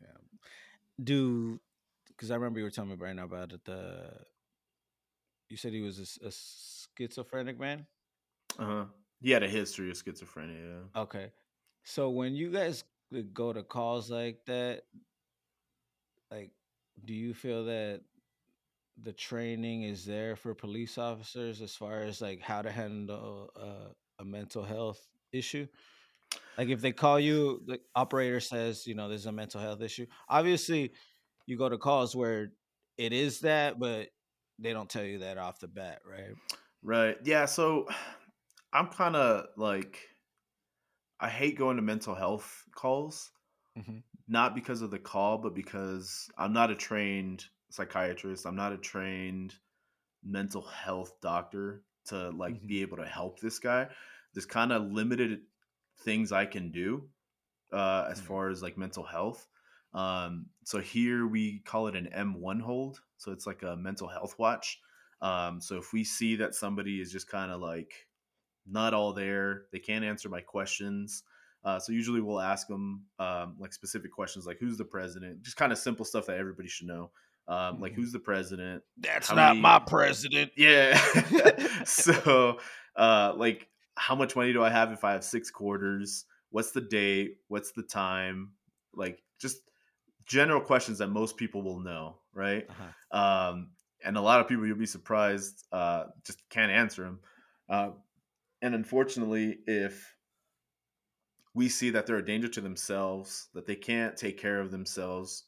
[0.00, 0.08] Yeah.
[1.02, 1.58] Do
[2.08, 4.10] because I remember you were telling me right now about it, the
[5.48, 6.30] you said he was a
[6.96, 7.86] schizophrenic man.
[8.58, 8.84] Uh huh.
[9.20, 10.84] He had a history of schizophrenia.
[10.96, 11.30] Okay,
[11.84, 12.84] so when you guys
[13.34, 14.82] go to calls like that,
[16.30, 16.50] like,
[17.04, 18.00] do you feel that?
[19.00, 23.92] the training is there for police officers as far as like how to handle uh,
[24.18, 25.00] a mental health
[25.32, 25.66] issue?
[26.56, 30.06] Like if they call you, the operator says, you know, there's a mental health issue.
[30.28, 30.92] Obviously,
[31.46, 32.52] you go to calls where
[32.98, 34.08] it is that, but
[34.58, 36.34] they don't tell you that off the bat, right?
[36.82, 37.16] Right.
[37.24, 37.46] Yeah.
[37.46, 37.88] So
[38.72, 39.98] I'm kind of like,
[41.22, 43.32] I hate going to mental health calls,
[43.76, 48.46] hmm not because of the call, but because I'm not a trained psychiatrist.
[48.46, 49.56] I'm not a trained
[50.24, 53.90] mental health doctor to like hmm be able to help this guy.
[54.34, 55.42] There's kind of limited
[55.98, 57.10] things I can do
[57.72, 58.22] uh, as Right.
[58.22, 59.48] far as like mental health.
[59.94, 63.00] Um, so here we call it an M1 hold.
[63.18, 64.80] So it's like a mental health watch.
[65.20, 68.08] Um, so if we see that somebody is just kind of like
[68.66, 71.22] not all there, they can't answer my questions.
[71.64, 75.56] Uh, so usually we'll ask them um, like specific questions like who's the president, just
[75.56, 77.10] kind of simple stuff that everybody should know.
[77.48, 80.52] Um, like hmm who's the president, That's how not my president.
[80.56, 80.96] yeah.
[81.84, 82.58] so,
[82.94, 86.24] uh, like, how much money do I have if I have six quarters?
[86.50, 87.38] What's the date?
[87.48, 88.52] What's the time?
[88.94, 89.58] Like, just
[90.24, 92.66] general questions that most people will know, right?
[92.70, 93.50] uh-huh.
[93.50, 93.70] Um,
[94.04, 97.20] and a lot of people you'll be surprised uh, just can't answer them.
[98.62, 100.14] And unfortunately, if
[101.54, 105.44] we see that they're a danger to themselves, that they can't take care of themselves,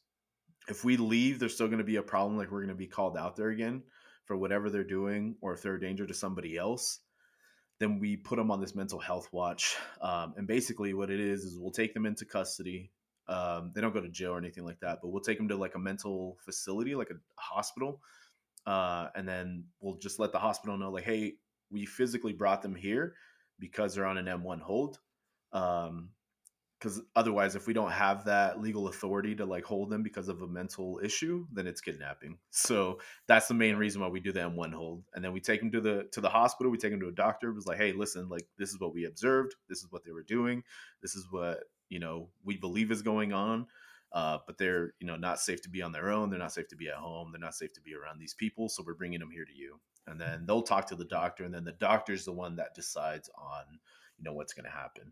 [0.67, 2.37] if we leave, there's still going to be a problem.
[2.37, 3.83] Like we're going to be called out there again
[4.25, 6.99] for whatever they're doing, or if they're a danger to somebody else,
[7.79, 9.75] then we put them on this mental health watch.
[10.01, 12.91] Um, and basically, what it is is we'll take them into custody.
[13.27, 15.55] Um, they don't go to jail or anything like that, but we'll take them to
[15.55, 18.01] like a mental facility, like a hospital,
[18.65, 21.35] uh, and then we'll just let the hospital know, like, hey,
[21.69, 23.15] we physically brought them here
[23.59, 24.99] because they're on an M1 hold.
[25.53, 26.09] Um,
[26.79, 30.41] because otherwise if we don't have that legal authority to like hold them because of
[30.41, 32.37] a mental issue then it's kidnapping.
[32.51, 35.03] So that's the main reason why we do the m1 hold.
[35.13, 37.13] And then we take them to the to the hospital we take them to a
[37.13, 40.03] doctor it was like hey listen like this is what we observed this is what
[40.03, 40.63] they were doing
[41.01, 43.65] this is what you know we believe is going on
[44.11, 46.67] uh, but they're you know not safe to be on their own they're not safe
[46.67, 49.19] to be at home they're not safe to be around these people so we're bringing
[49.19, 52.25] them here to you and then they'll talk to the doctor and then the doctor's
[52.25, 53.63] the one that decides on
[54.17, 55.11] you know what's going to happen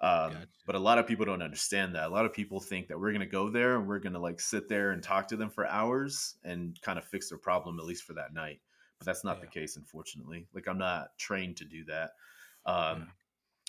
[0.00, 0.46] um, Gotcha.
[0.64, 2.06] but a lot of people don't understand that.
[2.06, 4.20] A lot of people think that we're going to go there and we're going to
[4.20, 7.80] like sit there and talk to them for hours and kind of fix their problem,
[7.80, 8.60] at least for that night.
[8.98, 10.46] But that's not the case, unfortunately.
[10.54, 12.12] Like, I'm not trained to do that.
[12.66, 12.90] Yeah.
[12.90, 13.08] Um,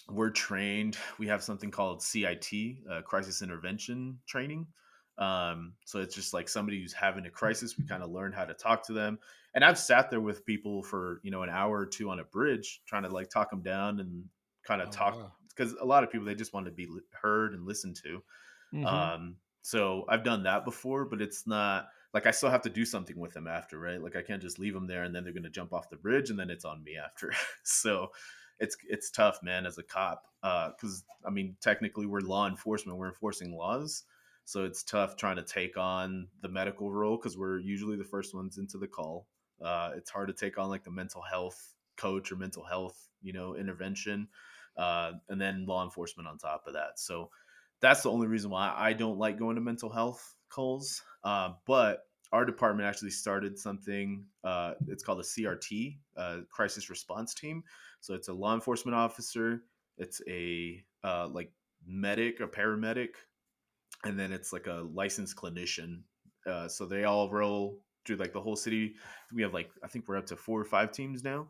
[0.08, 0.98] we're trained.
[1.18, 2.52] We have something called CIT,
[2.90, 4.68] uh, crisis intervention training.
[5.18, 7.78] Um, so it's just like somebody who's having a crisis.
[7.78, 9.20] We kind of learn how to talk to them.
[9.54, 12.24] And I've sat there with people for you know an hour or two on a
[12.24, 14.30] bridge, trying to like talk them down and
[14.64, 15.36] kind of Oh talk wow.
[15.50, 18.24] because a lot of people they just want to be heard and listened to.
[18.72, 22.70] hmm Um, so I've done that before, but it's not like I still have to
[22.70, 24.02] do something with them after, right?
[24.02, 25.98] Like I can't just leave them there and then they're going to jump off the
[25.98, 27.34] bridge and then it's on me after.
[27.64, 28.12] so
[28.60, 33.08] it's it's tough, man, as a cop, because I mean, technically we're law enforcement, we're
[33.10, 34.04] enforcing laws,
[34.46, 38.34] so it's tough trying to take on the medical role because we're usually the first
[38.34, 39.28] ones into the call.
[39.64, 43.34] Uh, it's hard to take on like the mental health coach or mental health, you
[43.34, 44.28] know, intervention,
[44.78, 46.98] uh, and then law enforcement on top of that.
[47.00, 47.30] So
[47.82, 51.02] that's the only reason why I don't like going to mental health calls.
[51.24, 52.00] Uh, but
[52.32, 54.26] our department actually started something.
[54.44, 57.64] Uh, it's called a CRT, uh, Crisis Response Team.
[58.02, 59.64] So it's a law enforcement officer.
[59.98, 61.52] It's a uh, like
[61.86, 63.10] medic, a paramedic,
[64.04, 66.02] and then it's like a licensed clinician.
[66.46, 68.96] Uh, so they all roll through like the whole city.
[69.34, 71.50] We have like I think we're up to four or five teams now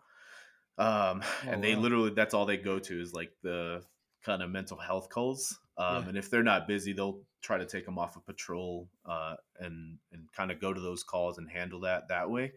[0.80, 1.82] um, Oh and they wow.
[1.82, 3.84] literally that's all they go to is like the
[4.24, 5.60] kind of mental health calls.
[5.78, 5.86] Yeah.
[5.86, 9.36] Um, and if they're not busy, they'll try to take them off of patrol uh,
[9.60, 12.54] and and kind of go to those calls and handle that that way.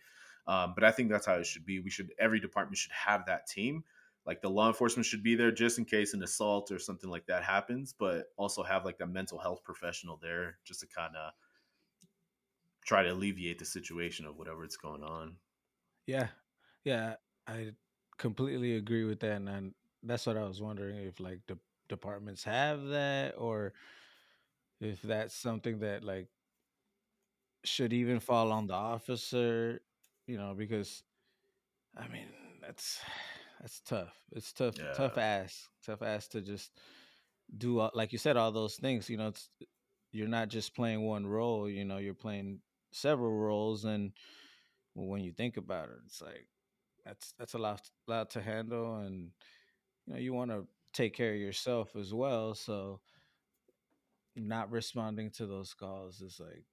[0.46, 1.80] Um, but I think that's how it should be.
[1.80, 3.84] We should every department should have that team.
[4.24, 7.26] Like the law enforcement should be there just in case an assault or something like
[7.26, 11.32] that happens, but also have like a mental health professional there just to kind of
[12.84, 15.38] try to alleviate the situation of whatever it's going on.
[16.06, 16.28] Yeah.
[16.84, 17.16] Yeah.
[17.46, 17.72] I
[18.18, 21.58] completely agree with that, and then that's what I was wondering if like the
[21.88, 23.74] departments have that, or
[24.80, 26.28] if that's something that like
[27.64, 29.80] should even fall on the officer.
[30.26, 31.02] You know, because
[31.96, 32.28] I mean
[32.60, 33.02] that's
[33.60, 34.24] that's tough.
[34.32, 36.78] It's tough, tough Yeah, ass, tough ass to just
[37.56, 39.10] do all, like you said all those things.
[39.10, 39.50] You know, it's
[40.12, 41.68] you're not just playing one role.
[41.68, 42.60] You know, you're playing
[42.92, 44.12] several roles, and
[44.94, 46.46] when you think about it, it's like
[47.04, 49.30] that's that's a lot lot to handle, and
[50.06, 52.54] you know you want to take care of yourself as well.
[52.54, 53.00] So
[54.36, 56.64] not responding to those calls is like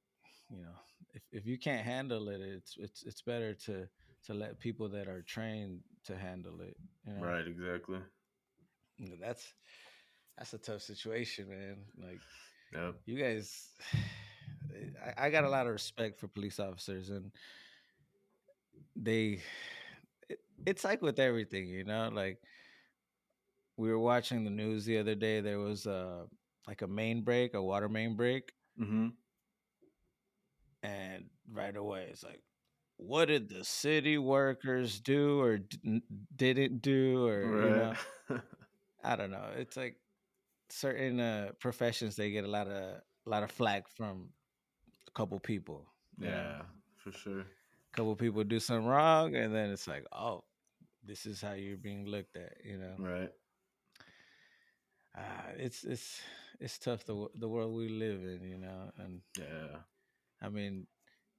[0.49, 0.75] you know,
[1.13, 3.87] if if you can't handle it, it's it's it's better to
[4.25, 6.77] to let people that are trained to handle it.
[7.05, 7.99] You know, Right, exactly.
[9.21, 9.53] That's
[10.37, 11.77] that's a tough situation, man.
[11.97, 12.19] Like
[12.73, 12.95] Yep.
[13.05, 13.69] you guys,
[15.17, 17.31] I, I got a lot of respect for police officers, and
[18.95, 19.39] they,
[20.29, 22.09] it, it's like with everything, you know.
[22.13, 22.39] Like
[23.77, 25.41] we were watching the news the other day.
[25.41, 26.25] There was a
[26.67, 29.07] like a main break, a water main break, Mm-hmm.
[30.83, 32.41] and right away it's like
[32.97, 36.03] what did the city workers do or didn't,
[36.35, 37.93] didn't do or you know
[39.03, 39.97] i don't know it's like
[40.69, 44.29] certain uh professions they get a lot of a lot of flack from
[45.09, 45.85] a couple people
[46.17, 46.61] know yeah,
[46.97, 47.41] for sure.
[47.41, 50.43] a couple people do something wrong and then it's like oh
[51.03, 53.31] this is how you're being looked at you know Right.
[55.17, 56.21] uh, it's it's
[56.59, 59.79] it's tough the the world we live in you know and Yeah.
[60.41, 60.87] i mean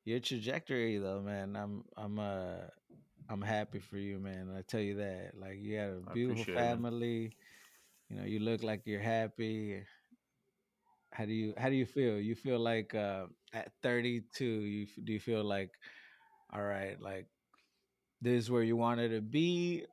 [0.04, 2.66] your trajectory though man i'm i'm uh
[3.28, 6.56] i'm happy for you man i tell you that like you got a beautiful appreciate
[6.56, 7.32] it, family
[8.08, 9.82] you know you look like you're happy
[11.12, 14.98] how do you how do you feel you feel like uh at 32 you f-
[15.04, 15.72] do you feel like
[16.52, 17.28] all right like
[18.20, 19.86] this is where you wanted to be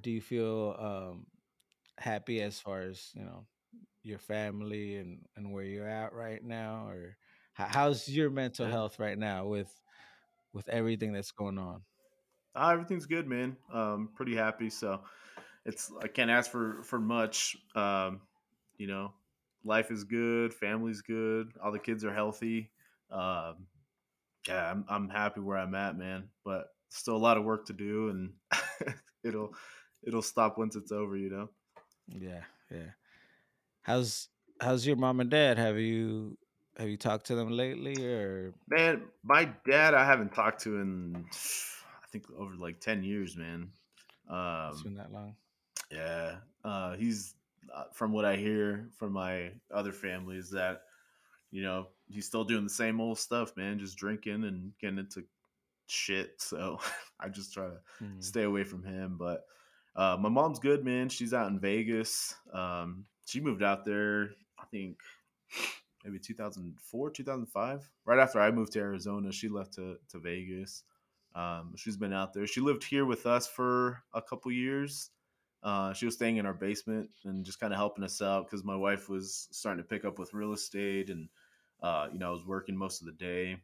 [0.00, 1.26] do you feel um
[1.98, 3.46] happy as far as you know
[4.02, 7.16] your family and and where you're at right now or
[7.54, 8.68] how, how's your mental Yeah.
[8.68, 9.82] health right now with
[10.52, 11.84] with everything that's going on
[12.54, 13.56] Ah, everything's good, man.
[13.72, 14.68] Um, pretty happy.
[14.70, 15.04] So
[15.64, 17.56] it's I can't ask for for much.
[17.74, 18.22] Um,
[18.76, 19.14] you know,
[19.64, 22.70] life is good, family's good, all the kids are healthy.
[23.10, 23.66] Um,
[24.48, 26.28] yeah, I'm I'm happy where I'm at, man.
[26.44, 28.32] But still a lot of work to do, and
[29.24, 29.54] it'll
[30.02, 31.16] it'll stop once it's over.
[31.16, 31.48] You know,
[32.08, 32.90] yeah yeah
[33.82, 34.28] how's
[34.60, 36.36] how's your mom and dad have you
[36.78, 39.02] have you talked to them lately or man.
[39.22, 43.70] My dad, I haven't talked to in I think over like ten years, man.
[44.70, 45.36] it's Um, been that long
[45.90, 47.34] Yeah, uh, he's
[47.74, 50.82] uh, from what I hear from my other families that
[51.50, 55.24] you know he's still doing the same old stuff, man, just drinking and getting into
[55.86, 56.36] shit.
[56.40, 56.80] So
[57.20, 59.16] I just try to Mm, stay away from him.
[59.18, 59.46] But
[59.96, 61.08] uh, my mom's good, man.
[61.08, 62.34] She's out in Vegas.
[62.52, 64.98] Um, she moved out there, I think
[66.04, 67.90] maybe 2004, 2005.
[68.04, 70.84] Right after I moved to Arizona, she left to to Vegas.
[71.34, 72.46] Um, she's been out there.
[72.46, 75.10] She lived here with us for a couple years.
[75.62, 78.64] Uh, she was staying in our basement and just kind of helping us out because
[78.64, 81.28] my wife was starting to pick up with real estate and
[81.82, 83.56] uh, you know I was working most of the day,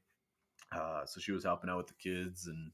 [0.72, 2.70] uh, so she was helping out with the kids and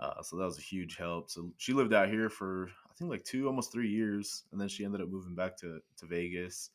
[0.00, 1.30] uh, so that was a huge help.
[1.30, 4.68] So she lived out here for I think like two, almost three years, and then
[4.68, 6.70] she ended up moving back to to Vegas.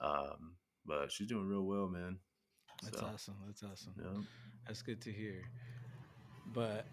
[0.00, 0.56] Um,
[0.86, 2.18] but she's doing real well, man.
[2.82, 4.20] that's So awesome that's awesome yeah.
[4.66, 5.42] that's good to hear
[6.52, 6.86] but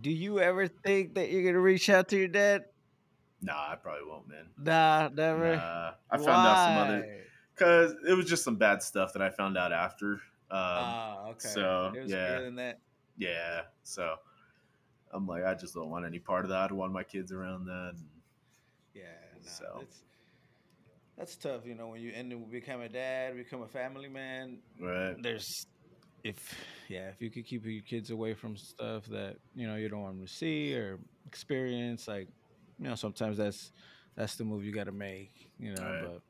[0.00, 2.64] do you ever think that you're gonna reach out to your dad
[3.40, 4.46] Nah, I probably won't, man.
[4.58, 7.06] nah never Nah, I found out some other
[7.54, 10.20] because it was just some bad stuff that I found out after.
[10.50, 12.80] Um, ah okay so yeah, than that
[13.18, 13.62] yeah.
[13.82, 14.14] So
[15.12, 16.58] I'm like, I just don't want any part of that.
[16.58, 17.94] I don't want my kids around that.
[18.94, 19.02] Yeah,
[19.34, 20.02] no, so that's
[21.18, 21.66] that's tough.
[21.66, 24.58] You know, when you end up become a dad, become a family man.
[24.80, 25.66] right, There's
[26.24, 26.54] if
[26.88, 30.02] yeah, if you could keep your kids away from stuff that you know you don't
[30.02, 32.28] want them to see or experience, like
[32.78, 33.72] you know, sometimes that's
[34.14, 35.32] that's the move you got to make.
[35.58, 36.20] You know, right, but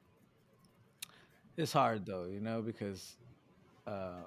[1.56, 2.24] it's hard though.
[2.24, 3.16] You know, because
[3.86, 4.22] uh,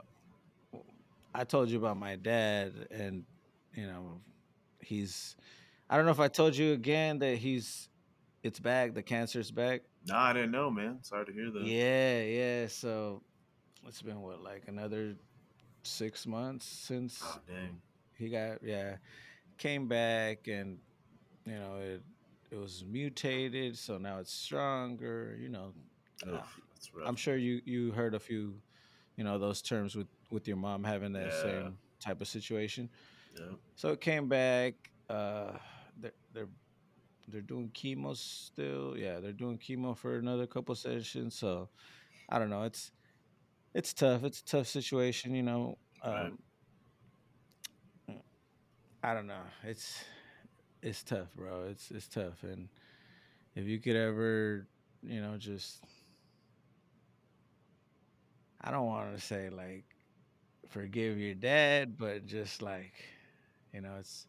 [1.34, 3.24] I told you about my dad, and
[3.74, 4.20] you know,
[4.80, 5.36] he's.
[5.90, 7.90] I don't know if I told you again that he's
[8.44, 8.94] it's back.
[8.94, 9.82] The cancer's back.
[10.08, 11.00] Nah, I didn't know, man.
[11.02, 11.64] Sorry to hear that.
[11.64, 12.68] Yeah, yeah.
[12.68, 13.22] So
[13.88, 15.16] it's been what, like another
[15.84, 17.82] six months since Oh dang.
[18.18, 18.96] he got yeah
[19.58, 20.80] came back, and
[21.46, 22.02] you know it
[22.52, 25.38] it was mutated, so now it's stronger.
[25.40, 25.74] You know,
[26.28, 26.60] Oof.
[27.06, 28.56] I'm sure you you heard a few,
[29.16, 31.34] you know, those terms with with your mom having that Yeah.
[31.34, 32.90] same type of situation.
[33.38, 33.56] Yeah.
[33.76, 34.76] So it came back.
[35.10, 35.58] Uh,
[36.00, 36.50] they're they're
[37.28, 38.96] they're doing chemo still.
[38.98, 41.36] Yeah, they're doing chemo for another couple sessions.
[41.38, 41.70] So
[42.30, 42.64] I don't know.
[42.64, 42.92] It's
[43.74, 44.24] it's tough.
[44.24, 45.78] It's a tough situation, you know.
[46.04, 46.40] Um,
[48.10, 48.22] mm,
[49.04, 49.44] I don't know.
[49.64, 50.04] It's
[50.82, 51.66] it's tough, bro.
[51.70, 52.70] It's it's tough, and
[53.56, 54.68] if you could ever,
[55.04, 55.84] you know, just
[58.62, 59.86] I don't want to say like
[60.70, 62.94] forgive your dad, but just like
[63.74, 64.28] you know, it's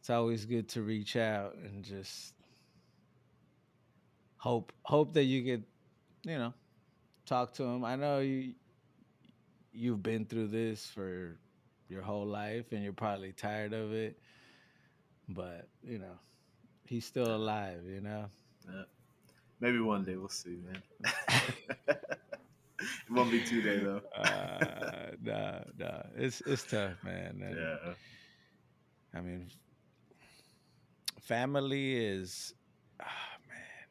[0.00, 2.34] it's always good to reach out and just
[4.36, 5.64] hope hope that you could,
[6.24, 6.54] you know,
[7.26, 7.84] talk to him.
[7.84, 8.54] I know you
[9.72, 11.36] you've been through this for
[11.88, 14.18] your whole life and you're probably tired of it.
[15.28, 16.18] But, you know,
[16.84, 18.26] he's still alive, you know?
[18.68, 18.82] Yeah.
[19.60, 20.82] Maybe one day we'll see, man.
[21.88, 24.02] it won't be two day though.
[24.16, 26.02] uh, nah, nah.
[26.14, 27.42] It's it's tough, man.
[27.42, 27.94] And, yeah.
[29.14, 29.48] I mean,
[31.22, 32.52] family is,
[33.00, 33.04] ah,
[33.48, 33.88] man,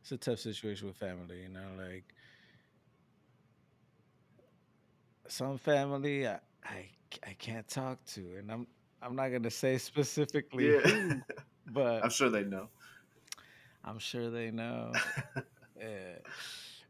[0.00, 1.42] it's a tough situation with family.
[1.42, 2.04] You know, like
[5.28, 6.88] some family I I,
[7.22, 8.66] I can't talk to, and I'm
[9.02, 10.80] I'm not gonna say specifically Yeah.
[10.80, 11.22] who,
[11.66, 12.68] but I'm sure they know.
[13.84, 14.92] I'm sure they know.
[15.78, 16.18] Yeah.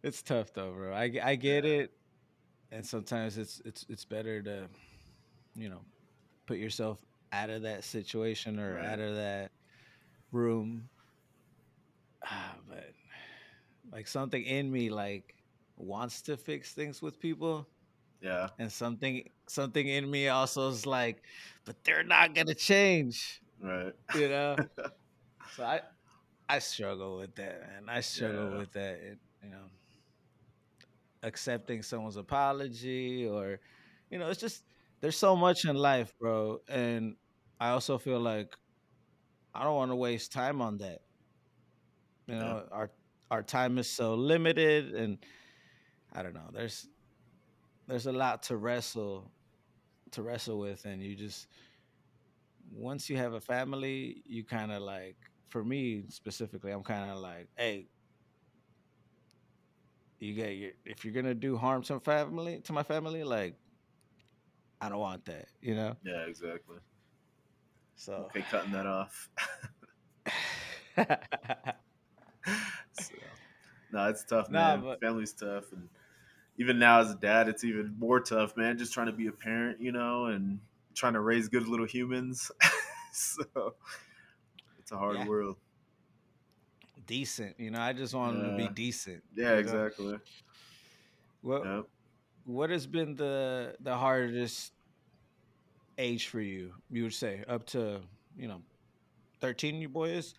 [0.03, 0.93] It's tough though, bro.
[0.93, 1.71] I, I get Yeah.
[1.71, 1.93] it,
[2.71, 4.69] and sometimes it's it's it's better to,
[5.57, 5.81] you know,
[6.47, 6.99] put yourself
[7.33, 8.85] out of that situation or Right.
[8.85, 9.51] out of that
[10.33, 10.89] room.
[12.25, 12.93] Ah, but
[13.93, 15.35] like something in me like
[15.77, 17.67] wants to fix things with people,
[18.21, 18.51] Yeah.
[18.59, 21.23] and something something in me also is like,
[21.65, 23.95] but they're not gonna change, Right.
[24.13, 24.61] you know.
[25.49, 25.81] so I
[26.49, 27.89] I struggle with that, man.
[27.89, 28.57] I struggle Yeah.
[28.57, 28.95] with that.
[29.01, 29.67] It, you know,
[31.23, 33.61] accepting someone's apology or,
[34.11, 34.65] you know, it's just
[35.01, 36.59] there's so much in life, bro.
[36.69, 37.17] And
[37.61, 38.55] I also feel like
[39.55, 41.01] I don't want to waste time on that.
[42.27, 42.55] You Yeah.
[42.55, 42.91] know, our
[43.31, 45.19] our time is so limited, and
[46.13, 46.51] I don't know.
[46.53, 46.89] There's
[47.87, 49.31] there's a lot to wrestle
[50.13, 51.47] to wrestle with, and you just
[52.73, 55.17] once you have a family, you kind of like
[55.49, 57.87] for me specifically, I'm kind of like, hey,
[60.19, 63.55] you get your if you're gonna do harm to family to my family, like
[64.81, 65.97] I don't want that, you know.
[66.05, 66.77] Yeah, exactly.
[67.97, 69.29] So Okay, cutting that off.
[72.93, 73.13] so,
[73.93, 74.83] no, it's tough, Nah, man.
[74.83, 75.89] but- Family's tough, and
[76.59, 78.79] even now as a dad, it's even more tough, man.
[78.79, 80.61] Just trying to be a parent, you know, and
[80.95, 82.51] trying to raise good little humans.
[83.13, 83.75] so
[84.79, 85.27] it's a hard Yeah.
[85.27, 85.59] world.
[87.07, 87.81] decent, you know.
[87.81, 89.23] I just want them to be decent.
[89.35, 89.59] Yeah, you know?
[89.59, 90.19] exactly.
[91.41, 91.87] What Yep.
[92.45, 94.73] What has been the the hardest
[95.99, 96.75] age for you?
[96.91, 98.03] You would say up to
[98.37, 98.63] you know,
[99.41, 99.81] thirteen.
[99.81, 100.35] You boy is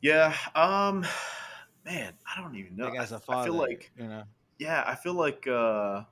[0.00, 0.36] Yeah.
[0.54, 1.04] Um,
[1.84, 2.88] man, I don't even know.
[2.88, 3.42] like as a father.
[3.42, 4.24] I feel like you know.
[4.58, 6.02] Yeah, I feel like uh,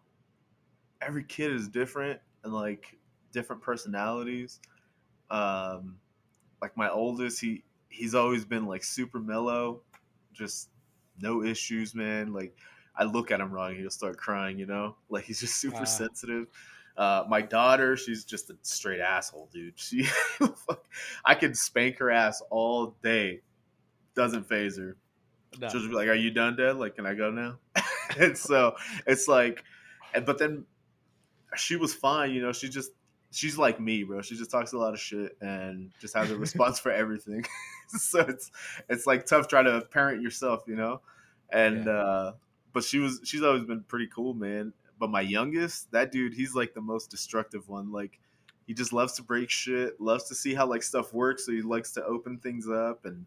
[1.00, 2.96] every kid is different and like
[3.32, 4.60] different personalities.
[5.30, 5.96] Um,
[6.62, 9.82] like my oldest, he he's always been like super mellow,
[10.32, 10.70] just
[11.20, 12.32] no issues, man.
[12.32, 12.56] Like
[12.94, 14.96] I look at him wrong, he'll start crying, you know.
[15.08, 16.46] Like he's just super sensitive.
[16.96, 19.74] Uh, my daughter, she's just a straight asshole, dude.
[19.76, 20.84] She, fuck,
[21.24, 23.42] I could spank her ass all day,
[24.14, 24.96] doesn't phase her.
[25.58, 25.68] No.
[25.68, 26.76] She'll just be like, "Are you done, Dad?
[26.76, 27.58] Like, can I go now?"
[28.18, 28.76] and so
[29.06, 29.64] it's like,
[30.24, 30.64] but then
[31.56, 32.52] she was fine, you know.
[32.52, 32.90] She just
[33.30, 34.22] she's like me, bro.
[34.22, 37.44] She just talks a lot of shit and just has a response for everything.
[37.88, 38.50] so it's
[38.88, 41.00] it's like tough trying to parent yourself, you know.
[41.50, 41.92] And Yeah.
[41.92, 42.32] uh
[42.72, 44.72] but she was she's always been pretty cool, man.
[44.98, 47.92] But my youngest, that dude, he's like the most destructive one.
[47.92, 48.18] Like
[48.66, 51.62] he just loves to break shit, loves to see how like stuff works, so he
[51.62, 53.24] likes to open things up and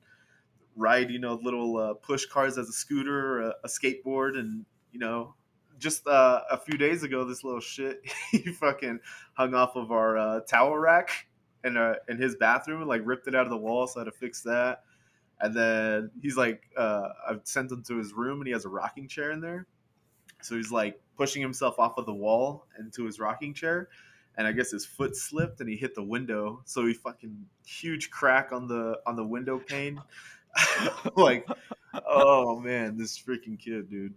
[0.80, 5.00] ride, you know, little uh, push cars as a scooter a, a skateboard, and you
[5.00, 5.36] know,
[5.78, 8.02] just uh, a few days ago, this little shit
[8.32, 9.00] he fucking
[9.34, 11.28] hung off of our uh, towel rack
[11.64, 14.04] in uh, in his bathroom and like ripped it out of the wall, so I
[14.04, 14.84] had to fix that.
[15.42, 18.70] And then he's like, uh, I've sent him to his room, and he has a
[18.70, 19.68] rocking chair in there.
[20.42, 23.90] So he's like pushing himself off of the wall into his rocking chair,
[24.38, 26.62] and I guess his foot slipped and he hit the window.
[26.66, 30.02] So he fucking huge crack on the on the window pane.
[31.16, 31.48] like,
[32.08, 34.14] oh man, this freaking kid, dude.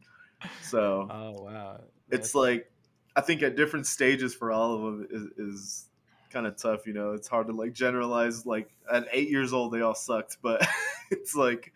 [0.62, 1.80] So Oh wow.
[2.10, 2.70] it's like
[3.14, 5.88] I think at different stages for all of them is, is
[6.30, 6.86] kind of tough.
[6.86, 8.46] You know, it's hard to like generalize.
[8.46, 10.66] Like at eight years old, they all sucked, but
[11.10, 11.72] it's like,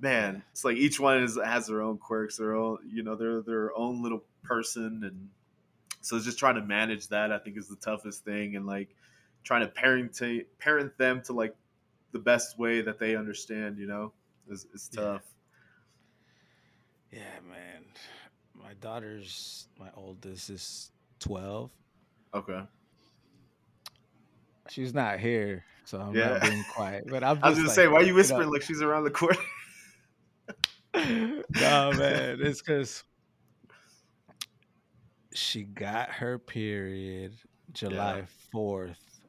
[0.00, 3.42] man, it's like each one is has their own quirks, their own, you know, they're
[3.42, 5.28] their own little person, and
[6.00, 7.32] so it's just trying to manage that.
[7.32, 8.94] I think is the toughest thing, and like
[9.44, 11.54] trying to parent to, parent them to like
[12.12, 13.78] the best way that they understand.
[13.78, 14.12] You know,
[14.48, 15.22] is is tough.
[17.12, 17.84] yeah, man.
[18.54, 20.90] My daughter's my oldest is
[21.20, 21.70] twelve.
[22.34, 22.62] Okay.
[24.70, 26.30] She's not here, so I'm Yeah.
[26.34, 27.04] not being quiet.
[27.08, 28.82] But I'm just I was gonna like, say, why are you know- whispering like she's
[28.82, 29.38] around the corner?
[30.94, 33.04] no man, it's because
[35.34, 37.34] she got her period
[37.72, 39.20] July fourth,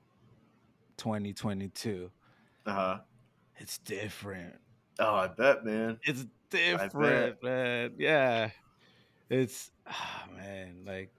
[0.98, 2.10] twenty twenty two.
[2.70, 2.98] Uh huh.
[3.58, 4.56] It's different.
[5.00, 6.00] Oh, I bet, man.
[6.04, 7.92] It's different, man.
[7.98, 8.52] Yeah,
[9.30, 11.12] it's ah, man, like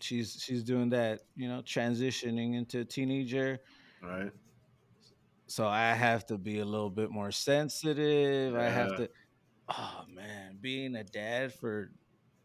[0.00, 3.58] she's she's doing that, you know, transitioning into a teenager.
[4.02, 4.32] Right.
[5.46, 8.54] So I have to be a little bit more sensitive.
[8.56, 9.10] I have to
[9.68, 11.90] oh man, being a dad for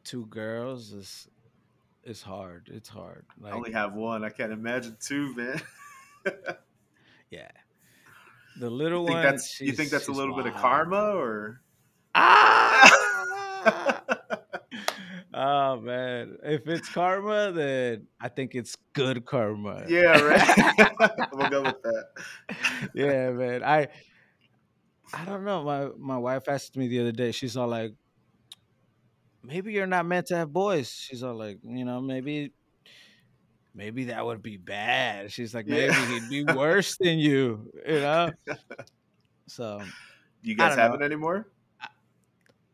[0.04, 1.28] two girls is
[2.04, 2.70] is hard.
[2.74, 3.26] It's hard.
[3.44, 4.24] I only have one.
[4.24, 5.62] I can't imagine two, man.
[7.30, 7.50] yeah.
[8.60, 11.62] The you little think one, that's you think that's a little bit of karma or
[12.16, 14.02] Ah!
[15.34, 19.86] oh man, if it's karma, then I think it's good karma.
[19.88, 20.92] Yeah, right.
[21.34, 22.06] we'll go with that.
[22.96, 23.64] yeah, man.
[23.64, 23.90] I
[25.14, 25.64] I don't know.
[25.64, 27.32] My my wife asked me the other day.
[27.32, 27.94] She's all like,
[29.44, 32.54] "Maybe you're not meant to have boys." She's all like, "You know, maybe
[33.78, 35.88] maybe that would be bad." She's like, Yeah.
[35.88, 38.32] "Maybe he'd be worse than you." You know.
[39.50, 40.98] So Do You guys have know.
[40.98, 41.48] it anymore?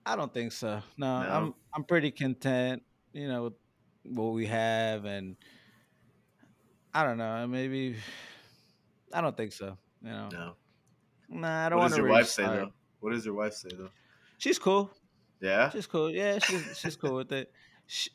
[0.08, 0.82] I don't think so.
[0.98, 1.30] No, No?
[1.30, 2.82] I'm I'm pretty content.
[3.14, 3.54] You know, with
[4.06, 5.36] what we have, and
[6.94, 7.46] I don't know.
[7.48, 7.96] Maybe
[9.14, 9.78] I don't think so.
[10.02, 10.56] You know, No.
[11.30, 12.72] nah, I don't What does your wife say though?
[13.02, 13.90] What does your wife say though?
[14.40, 14.90] She's cool.
[15.40, 15.70] Yeah.
[15.70, 16.10] She's cool.
[16.10, 17.52] Yeah, she's she's cool with it.
[17.86, 18.10] She,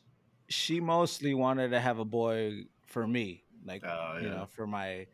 [0.49, 5.07] she mostly wanted to have a boy for me, like Oh you know, for my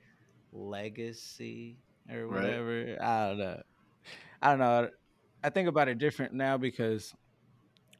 [0.51, 2.61] legacy or Right.
[2.61, 2.97] whatever.
[3.01, 3.63] I don't know.
[4.41, 4.89] I don't know.
[5.43, 7.15] I think about it different now because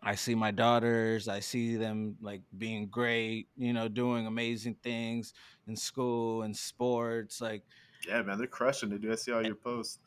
[0.02, 1.28] I see my daughters.
[1.28, 3.50] I see them like being great.
[3.56, 5.34] You know, doing amazing things
[5.68, 7.42] in school and sports.
[7.42, 7.64] Like,
[8.08, 9.12] Yeah, man, they're crushing it, dude.
[9.12, 10.00] I see all eh, your posts.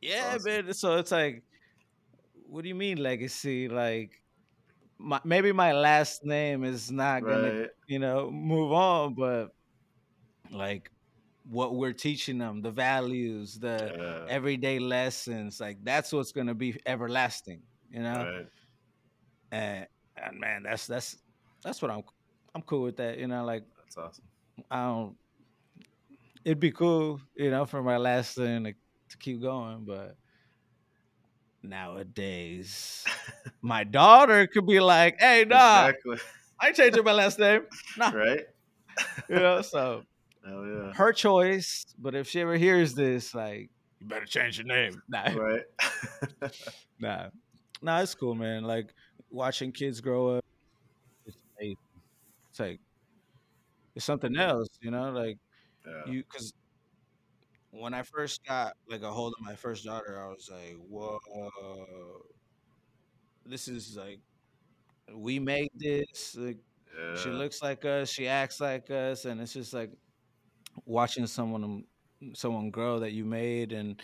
[0.00, 0.42] yeah, awesome.
[0.44, 0.74] man.
[0.74, 1.44] So it's like,
[2.34, 3.68] what do you mean legacy?
[3.68, 4.22] Like,
[4.98, 7.70] my, maybe my last name is not gonna, Right.
[7.86, 9.48] you know, move on, but
[10.50, 10.90] like
[11.48, 14.26] what we're teaching them, the values, the Yeah.
[14.28, 18.24] everyday lessons, like that's what's gonna be everlasting, you know.
[18.24, 18.46] Right.
[19.52, 19.86] And,
[20.16, 21.16] and man, that's that's
[21.62, 22.02] that's what I'm
[22.54, 23.44] I'm cool with that, you know.
[23.44, 24.24] Like That's awesome.
[24.70, 25.16] I don't.
[26.44, 30.16] It'd be cool, you know, for my last thing to, to keep going, but
[31.62, 33.04] nowadays,
[33.66, 36.18] my daughter could be like, "Hey, nah, Exactly.
[36.60, 37.62] I ain't changing my last name."
[37.98, 38.42] Nah, right?
[39.28, 39.60] you know.
[39.62, 40.02] So
[40.44, 40.92] Hell yeah.
[40.94, 41.86] her choice.
[41.98, 45.02] But if she ever hears this, like, you better change your name.
[45.08, 45.62] Nah, Right.
[47.00, 47.28] nah,
[47.82, 48.00] nah.
[48.00, 48.62] It's cool, man.
[48.64, 48.94] Like
[49.30, 50.44] watching kids grow up.
[51.26, 51.76] It's amazing.
[52.50, 52.80] It's like
[53.94, 55.10] it's something else, you know.
[55.10, 55.38] Like
[55.86, 56.12] yeah.
[56.12, 56.52] you, because
[57.70, 61.18] when I first got like a hold of my first daughter, I was like, whoa,
[63.48, 64.20] this is like
[65.14, 66.36] we made this.
[66.38, 66.58] Like
[67.16, 69.90] she looks like us, she acts like us, and it's just like
[70.84, 71.84] watching someone um,
[72.34, 74.02] someone grow that you made, and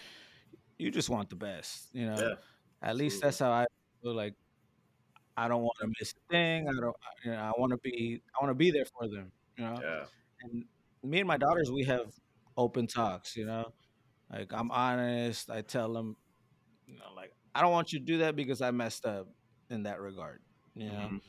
[0.79, 2.17] you just want the best, you know.
[2.19, 2.35] Yeah.
[2.83, 3.67] At least that's how I
[4.03, 4.15] feel.
[4.15, 4.35] Like
[5.37, 6.69] I don't want to miss a thing.
[6.69, 6.97] I don't.
[7.25, 8.23] You know, I want to be.
[8.35, 9.33] I want to be there for them.
[9.57, 9.79] You know.
[9.83, 10.05] Yeah.
[10.43, 10.65] And
[11.03, 12.13] me and my daughters, we have
[12.57, 13.37] open talks.
[13.37, 13.73] You know,
[14.31, 15.51] like I'm honest.
[15.51, 16.22] I tell them, you know, like
[17.55, 19.29] I don't want you to do that because I messed up
[19.71, 20.41] in that regard.
[20.75, 21.21] You know, Mhm.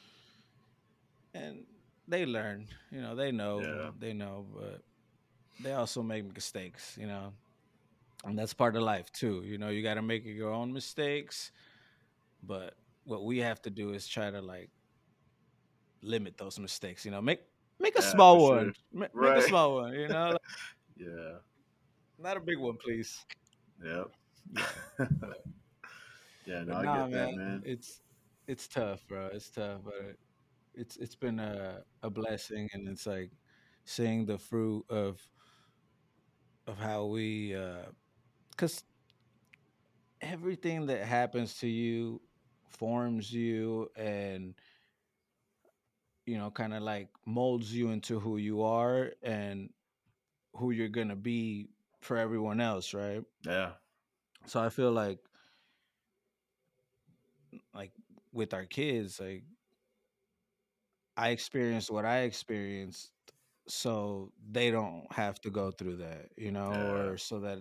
[1.34, 1.66] and
[2.08, 2.68] they learn.
[2.92, 3.68] You know, they know.
[3.68, 3.92] Yeah.
[3.98, 4.82] They know, but
[5.60, 6.96] they also make mistakes.
[7.00, 7.34] You know,
[8.26, 9.44] and that's part of life too.
[9.46, 11.52] You know, you got to make your own mistakes,
[12.44, 14.70] but what we have to do is try to like
[16.02, 17.06] limit those mistakes.
[17.06, 17.42] You know, make
[17.80, 18.72] make a Yeah, small for one.
[18.72, 18.74] sure.
[18.94, 19.94] Ma- Make a small one.
[19.94, 20.38] You know,
[20.98, 21.40] Yeah.
[22.18, 23.26] not a big one, please.
[23.84, 24.12] Yep.
[24.52, 24.66] Yeah,
[26.46, 27.64] yeah, no, nah, get man, that, man.
[27.64, 28.02] it's
[28.48, 29.30] it's tough, bro.
[29.34, 30.16] It's tough, but
[30.74, 33.32] it's it's been a a blessing, and it's like
[33.86, 35.20] seeing the fruit of
[36.68, 37.86] of how we, uh,
[38.52, 38.84] because
[40.22, 42.22] everything that happens to you
[42.70, 44.56] forms you and
[46.26, 49.70] you know kind of like molds you into who you are and
[50.56, 51.70] who you're gonna be
[52.02, 53.72] for everyone else right Yeah.
[54.46, 55.20] so i feel like
[57.74, 57.92] like
[58.32, 59.44] with our kids like
[61.18, 63.12] i experienced what i experienced
[63.68, 66.92] so they don't have to go through that you know Yeah.
[66.92, 67.60] or so that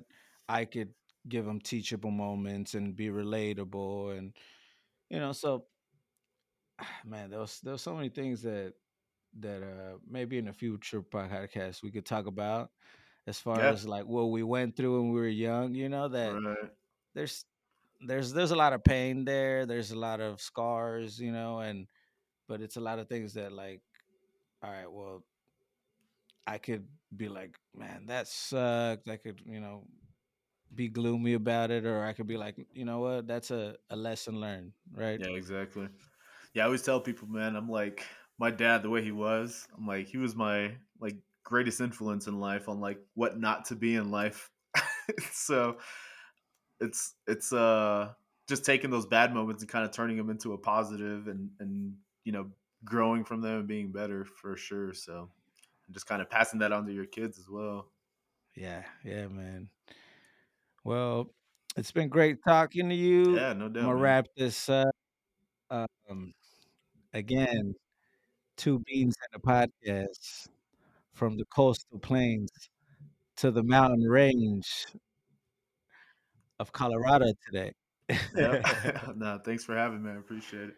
[0.49, 0.93] i could
[1.29, 4.37] give them teachable moments and be relatable and
[5.11, 5.67] you know so
[7.05, 8.75] man there was there was so many things that
[9.39, 12.71] that uh maybe in a future podcast we could talk about
[13.27, 13.71] as far Yeah.
[13.71, 16.71] as like what we went through when we were young you know that Right.
[17.15, 17.45] there's
[18.07, 21.87] there's there's a lot of pain there there's a lot of scars you know and
[22.49, 23.81] but it's a lot of things that like
[24.63, 25.23] all right well
[26.47, 29.85] i could be like man that sucked i could you know
[30.75, 33.97] be gloomy about it or i could be like you know what that's a, a
[33.97, 35.89] lesson learned right Yeah, exactly.
[36.55, 38.05] Yeah, I always tell people, man, I'm like,
[38.39, 39.67] my dad the way he was.
[39.77, 43.77] I'm like he was my like greatest influence in life on like what not to
[43.77, 44.51] be in life.
[45.33, 45.77] so
[46.83, 48.11] it's it's uh
[48.49, 51.95] just taking those bad moments and kind of turning them into a positive and and
[52.25, 52.51] you know
[52.85, 54.93] growing from them and being better for sure.
[54.93, 55.31] So
[55.87, 57.87] and just kind of passing that on to your kids as well.
[58.55, 59.69] Yeah, yeah, man.
[60.85, 61.31] Well,
[61.77, 63.37] it's been great talking to you.
[63.37, 63.85] Yeah, no doubt.
[63.85, 64.03] I'm gonna man.
[64.03, 64.95] wrap this up.
[65.71, 66.35] Um,
[67.15, 67.75] again,
[68.57, 70.49] two beans in a podcast
[71.15, 72.51] from the coastal plains
[73.37, 74.87] to the mountain range
[76.59, 77.73] of Colorado today.
[78.37, 78.61] Yeah.
[79.17, 80.11] no, thanks for having me.
[80.11, 80.75] I appreciate it.